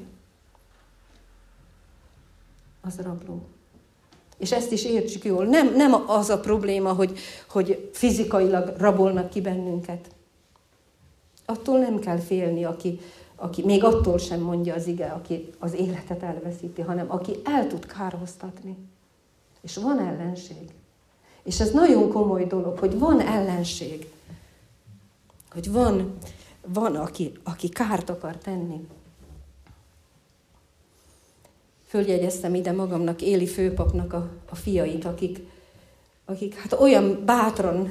Az 2.82 3.00
rabló. 3.02 3.45
És 4.38 4.52
ezt 4.52 4.71
is 4.71 4.86
értsük 4.86 5.23
jól. 5.23 5.45
Nem, 5.45 5.76
nem 5.76 6.10
az 6.10 6.30
a 6.30 6.39
probléma, 6.39 6.93
hogy, 6.93 7.19
hogy 7.50 7.89
fizikailag 7.93 8.78
rabolnak 8.78 9.30
ki 9.30 9.41
bennünket. 9.41 10.08
Attól 11.45 11.80
nem 11.80 12.00
kell 12.00 12.19
félni, 12.19 12.63
aki, 12.63 13.00
aki 13.39 13.63
még 13.65 13.84
attól 13.84 14.17
sem 14.17 14.41
mondja 14.41 14.73
az 14.73 14.88
ige, 14.88 15.06
aki 15.06 15.50
az 15.60 15.73
életet 15.73 16.23
elveszíti, 16.23 16.82
hanem 16.82 17.12
aki 17.12 17.36
el 17.43 17.67
tud 17.67 17.86
kárhoztatni. 17.86 18.76
És 19.62 19.76
van 19.78 20.00
ellenség. 20.00 20.71
És 21.43 21.60
ez 21.60 21.71
nagyon 21.71 22.10
komoly 22.10 22.45
dolog, 22.45 22.80
hogy 22.80 23.00
van 23.00 23.21
ellenség. 23.21 24.08
Hogy 25.52 25.71
van, 25.71 26.17
van 26.67 26.95
aki, 26.95 27.32
aki 27.43 27.69
kárt 27.69 28.10
akar 28.10 28.38
tenni. 28.38 28.88
Följegyeztem 31.86 32.56
ide 32.56 32.71
magamnak 32.71 33.21
Éli 33.21 33.47
főpapnak 33.47 34.13
a, 34.13 34.30
a 34.50 34.56
fiait, 34.56 35.06
akik, 35.06 35.39
akik 36.26 36.56
hát 36.56 36.73
olyan 36.73 37.26
bátran 37.26 37.89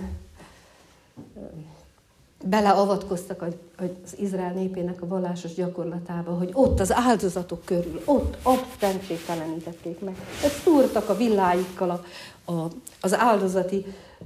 beleavatkoztak 2.44 3.42
az 3.76 4.18
Izrael 4.18 4.52
népének 4.52 5.02
a 5.02 5.06
vallásos 5.06 5.54
gyakorlatába, 5.54 6.32
hogy 6.32 6.50
ott 6.52 6.80
az 6.80 6.92
áldozatok 6.92 7.64
körül, 7.64 8.02
ott 8.04 8.36
absztentségtelenítették 8.42 10.00
meg. 10.00 10.16
Ezt 10.44 10.62
szúrtak 10.62 11.08
a 11.08 11.16
villáikkal 11.16 11.90
a, 11.90 12.04
a, 12.52 12.70
az 13.00 13.14
áldozati 13.14 13.84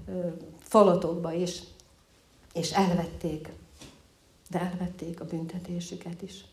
ö, 0.09 0.27
falatokba, 0.63 1.35
és, 1.35 1.61
és 2.53 2.71
elvették. 2.71 3.49
De 4.51 4.61
elvették 4.61 5.21
a 5.21 5.25
büntetésüket 5.25 6.23
is. 6.23 6.45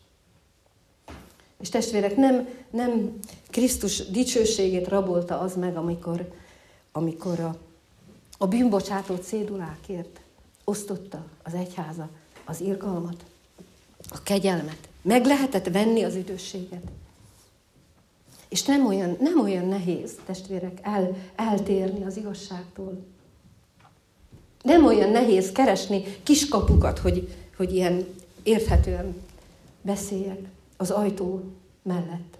És 1.60 1.68
testvérek, 1.68 2.16
nem, 2.16 2.48
nem 2.70 3.18
Krisztus 3.50 4.10
dicsőségét 4.10 4.88
rabolta 4.88 5.38
az 5.38 5.56
meg, 5.56 5.76
amikor, 5.76 6.32
amikor 6.92 7.40
a, 7.40 7.56
a 8.38 8.46
bűnbocsátó 8.46 9.16
cédulákért 9.16 10.20
osztotta 10.68 11.24
az 11.42 11.54
egyháza 11.54 12.08
az 12.44 12.60
irgalmat, 12.60 13.24
a 14.08 14.22
kegyelmet. 14.22 14.88
Meg 15.02 15.24
lehetett 15.24 15.68
venni 15.68 16.02
az 16.02 16.14
üdvösséget. 16.14 16.82
És 18.48 18.62
nem 18.62 18.86
olyan, 18.86 19.16
nem 19.20 19.40
olyan 19.40 19.64
nehéz, 19.64 20.12
testvérek, 20.26 20.78
el, 20.82 21.16
eltérni 21.36 22.04
az 22.04 22.16
igazságtól. 22.16 23.04
Nem 24.62 24.84
olyan 24.84 25.10
nehéz 25.10 25.52
keresni 25.52 26.04
kiskapukat, 26.22 26.98
hogy, 26.98 27.34
hogy 27.56 27.74
ilyen 27.74 28.06
érthetően 28.42 29.22
beszéljek 29.82 30.40
az 30.76 30.90
ajtó 30.90 31.42
mellett. 31.82 32.38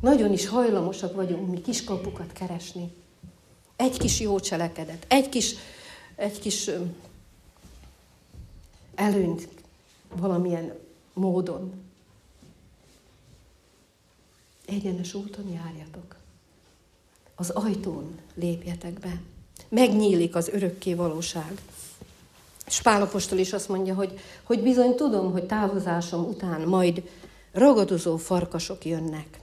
Nagyon 0.00 0.32
is 0.32 0.46
hajlamosak 0.46 1.14
vagyunk 1.14 1.50
mi 1.50 1.60
kiskapukat 1.60 2.32
keresni. 2.32 2.92
Egy 3.76 3.98
kis 3.98 4.20
jó 4.20 4.40
cselekedet, 4.40 5.04
egy 5.08 5.28
kis 5.28 5.54
egy 6.16 6.38
kis 6.40 6.70
előnyt 8.94 9.48
valamilyen 10.16 10.78
módon. 11.12 11.72
Egyenes 14.66 15.14
úton 15.14 15.48
járjatok. 15.48 16.16
Az 17.34 17.50
ajtón 17.50 18.18
lépjetek 18.34 18.92
be. 18.92 19.20
Megnyílik 19.68 20.34
az 20.34 20.48
örökké 20.48 20.94
valóság. 20.94 21.60
És 22.66 22.82
Pálapostól 22.82 23.38
is 23.38 23.52
azt 23.52 23.68
mondja, 23.68 23.94
hogy, 23.94 24.18
hogy 24.42 24.62
bizony 24.62 24.94
tudom, 24.94 25.32
hogy 25.32 25.46
távozásom 25.46 26.24
után 26.24 26.60
majd 26.60 27.08
ragadozó 27.52 28.16
farkasok 28.16 28.84
jönnek. 28.84 29.40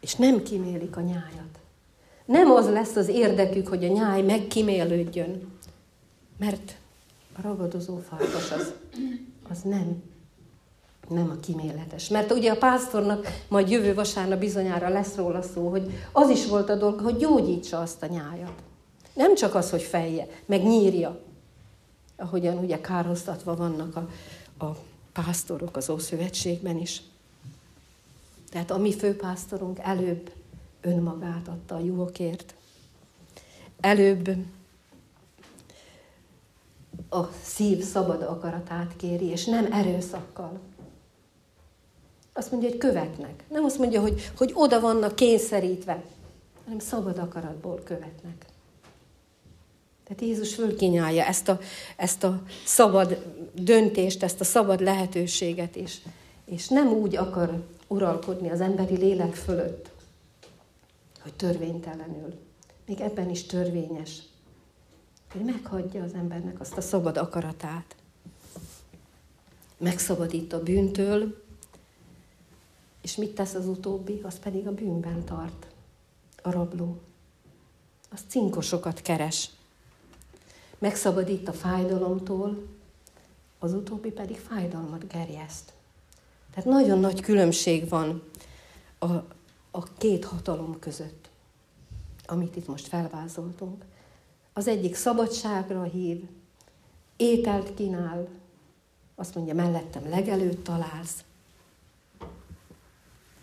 És 0.00 0.14
nem 0.14 0.42
kimélik 0.42 0.96
a 0.96 1.00
nyájat. 1.00 1.61
Nem 2.24 2.50
az 2.50 2.68
lesz 2.68 2.96
az 2.96 3.08
érdekük, 3.08 3.68
hogy 3.68 3.84
a 3.84 3.92
nyáj 3.92 4.22
megkimélődjön, 4.22 5.52
mert 6.38 6.76
a 7.36 7.42
ragadozó 7.42 7.98
farkas 8.08 8.50
az, 8.50 8.72
az 9.50 9.60
nem, 9.62 10.02
nem 11.08 11.30
a 11.30 11.40
kiméletes. 11.40 12.08
Mert 12.08 12.32
ugye 12.32 12.50
a 12.50 12.56
pásztornak 12.56 13.26
majd 13.48 13.70
jövő 13.70 13.94
vasárnap 13.94 14.38
bizonyára 14.38 14.88
lesz 14.88 15.14
róla 15.14 15.42
szó, 15.42 15.68
hogy 15.68 15.90
az 16.12 16.28
is 16.28 16.46
volt 16.46 16.68
a 16.68 16.76
dolga, 16.76 17.02
hogy 17.02 17.16
gyógyítsa 17.16 17.80
azt 17.80 18.02
a 18.02 18.06
nyájat. 18.06 18.52
Nem 19.14 19.34
csak 19.34 19.54
az, 19.54 19.70
hogy 19.70 19.82
fejje, 19.82 20.28
meg 20.46 20.62
nyírja, 20.62 21.20
ahogyan 22.16 22.58
ugye 22.58 22.80
kárhoztatva 22.80 23.56
vannak 23.56 23.96
a, 23.96 24.08
a 24.64 24.76
pásztorok 25.12 25.76
az 25.76 25.90
Ószövetségben 25.90 26.78
is. 26.78 27.02
Tehát 28.50 28.70
a 28.70 28.78
mi 28.78 28.92
főpásztorunk 28.92 29.78
előbb 29.78 30.30
önmagát 30.82 31.48
adta 31.48 31.74
a 31.74 31.80
juhokért. 31.80 32.54
Előbb 33.80 34.28
a 37.08 37.24
szív 37.42 37.82
szabad 37.82 38.22
akaratát 38.22 38.96
kéri, 38.96 39.26
és 39.26 39.44
nem 39.44 39.72
erőszakkal. 39.72 40.58
Azt 42.32 42.50
mondja, 42.50 42.68
hogy 42.68 42.78
követnek. 42.78 43.44
Nem 43.48 43.64
azt 43.64 43.78
mondja, 43.78 44.00
hogy, 44.00 44.30
hogy 44.36 44.50
oda 44.54 44.80
vannak 44.80 45.14
kényszerítve, 45.14 46.02
hanem 46.64 46.78
szabad 46.78 47.18
akaratból 47.18 47.80
követnek. 47.84 48.46
Tehát 50.04 50.22
Jézus 50.22 50.54
fölkínálja 50.54 51.24
ezt 51.24 51.48
a, 51.48 51.58
ezt 51.96 52.24
a 52.24 52.42
szabad 52.64 53.24
döntést, 53.54 54.22
ezt 54.22 54.40
a 54.40 54.44
szabad 54.44 54.80
lehetőséget, 54.80 55.76
és, 55.76 55.98
és 56.44 56.68
nem 56.68 56.88
úgy 56.88 57.16
akar 57.16 57.62
uralkodni 57.86 58.50
az 58.50 58.60
emberi 58.60 58.96
lélek 58.96 59.34
fölött, 59.34 59.91
hogy 61.22 61.34
törvénytelenül. 61.34 62.34
Még 62.86 63.00
ebben 63.00 63.30
is 63.30 63.42
törvényes, 63.42 64.22
hogy 65.32 65.40
meghagyja 65.44 66.02
az 66.02 66.14
embernek 66.14 66.60
azt 66.60 66.76
a 66.76 66.80
szabad 66.80 67.16
akaratát. 67.16 67.96
Megszabadít 69.78 70.52
a 70.52 70.62
bűntől, 70.62 71.42
és 73.02 73.16
mit 73.16 73.34
tesz 73.34 73.54
az 73.54 73.66
utóbbi? 73.66 74.20
Az 74.22 74.38
pedig 74.38 74.66
a 74.66 74.74
bűnben 74.74 75.24
tart. 75.24 75.66
A 76.42 76.50
rabló. 76.50 77.00
Az 78.10 78.20
cinkosokat 78.28 79.02
keres. 79.02 79.50
Megszabadít 80.78 81.48
a 81.48 81.52
fájdalomtól, 81.52 82.66
az 83.58 83.72
utóbbi 83.72 84.10
pedig 84.10 84.36
fájdalmat 84.36 85.08
gerjeszt. 85.08 85.72
Tehát 86.54 86.70
nagyon 86.70 86.98
nagy 86.98 87.20
különbség 87.20 87.88
van 87.88 88.22
a, 88.98 89.06
a 89.74 89.82
két 89.82 90.24
hatalom 90.24 90.78
között, 90.78 91.30
amit 92.24 92.56
itt 92.56 92.66
most 92.66 92.86
felvázoltunk. 92.86 93.84
Az 94.52 94.66
egyik 94.66 94.94
szabadságra 94.94 95.82
hív, 95.82 96.28
ételt 97.16 97.74
kínál, 97.74 98.28
azt 99.14 99.34
mondja, 99.34 99.54
mellettem 99.54 100.08
legelőtt 100.08 100.64
találsz, 100.64 101.24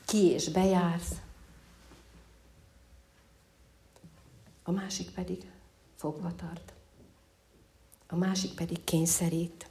ki 0.05 0.25
és 0.25 0.49
bejársz, 0.49 1.15
a 4.63 4.71
másik 4.71 5.09
pedig 5.09 5.51
fogva 5.95 6.35
tart. 6.35 6.73
A 8.07 8.15
másik 8.15 8.53
pedig 8.53 8.83
kényszerít. 8.83 9.68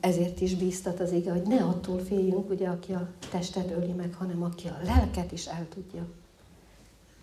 Ezért 0.00 0.40
is 0.40 0.54
bíztat 0.54 1.00
az 1.00 1.12
ige, 1.12 1.32
hogy 1.32 1.42
ne 1.42 1.64
attól 1.64 1.98
féljünk, 1.98 2.50
ugye, 2.50 2.68
aki 2.68 2.92
a 2.92 3.08
testet 3.30 3.70
öli 3.70 3.92
meg, 3.92 4.14
hanem 4.14 4.42
aki 4.42 4.68
a 4.68 4.78
lelket 4.82 5.32
is 5.32 5.46
el 5.46 5.68
tudja, 5.68 6.06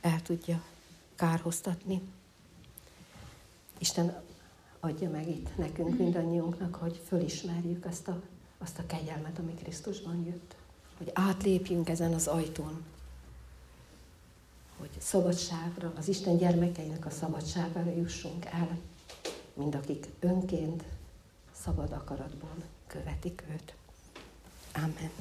el 0.02 0.22
tudja 0.22 0.64
kárhoztatni. 1.16 2.02
Isten 3.78 4.22
adja 4.80 5.10
meg 5.10 5.28
itt 5.30 5.58
nekünk, 5.58 5.98
mindannyiunknak, 5.98 6.76
hogy 6.76 7.02
fölismerjük 7.08 7.86
azt 7.86 8.08
a, 8.08 8.22
azt 8.58 8.80
a 8.80 8.86
kegyelmet, 8.86 9.40
ami 9.40 9.54
Krisztusban 9.54 10.26
jött. 10.26 10.56
Hogy 10.98 11.12
átlépjünk 11.14 11.90
ezen 11.90 12.14
az 12.14 12.28
ajtón. 12.28 12.84
Hogy 14.78 14.90
szabadságra, 14.98 15.94
az 15.98 16.08
Isten 16.08 16.38
gyermekeinek 16.38 17.06
a 17.06 17.10
szabadságára 17.10 17.92
jussunk 17.92 18.46
el, 18.46 18.78
mind 19.54 19.76
akik 19.76 20.08
önként, 20.20 20.84
szabad 21.64 21.92
akaratból 21.92 22.56
követik 22.88 23.44
őt. 23.52 23.74
Amen. 24.74 25.12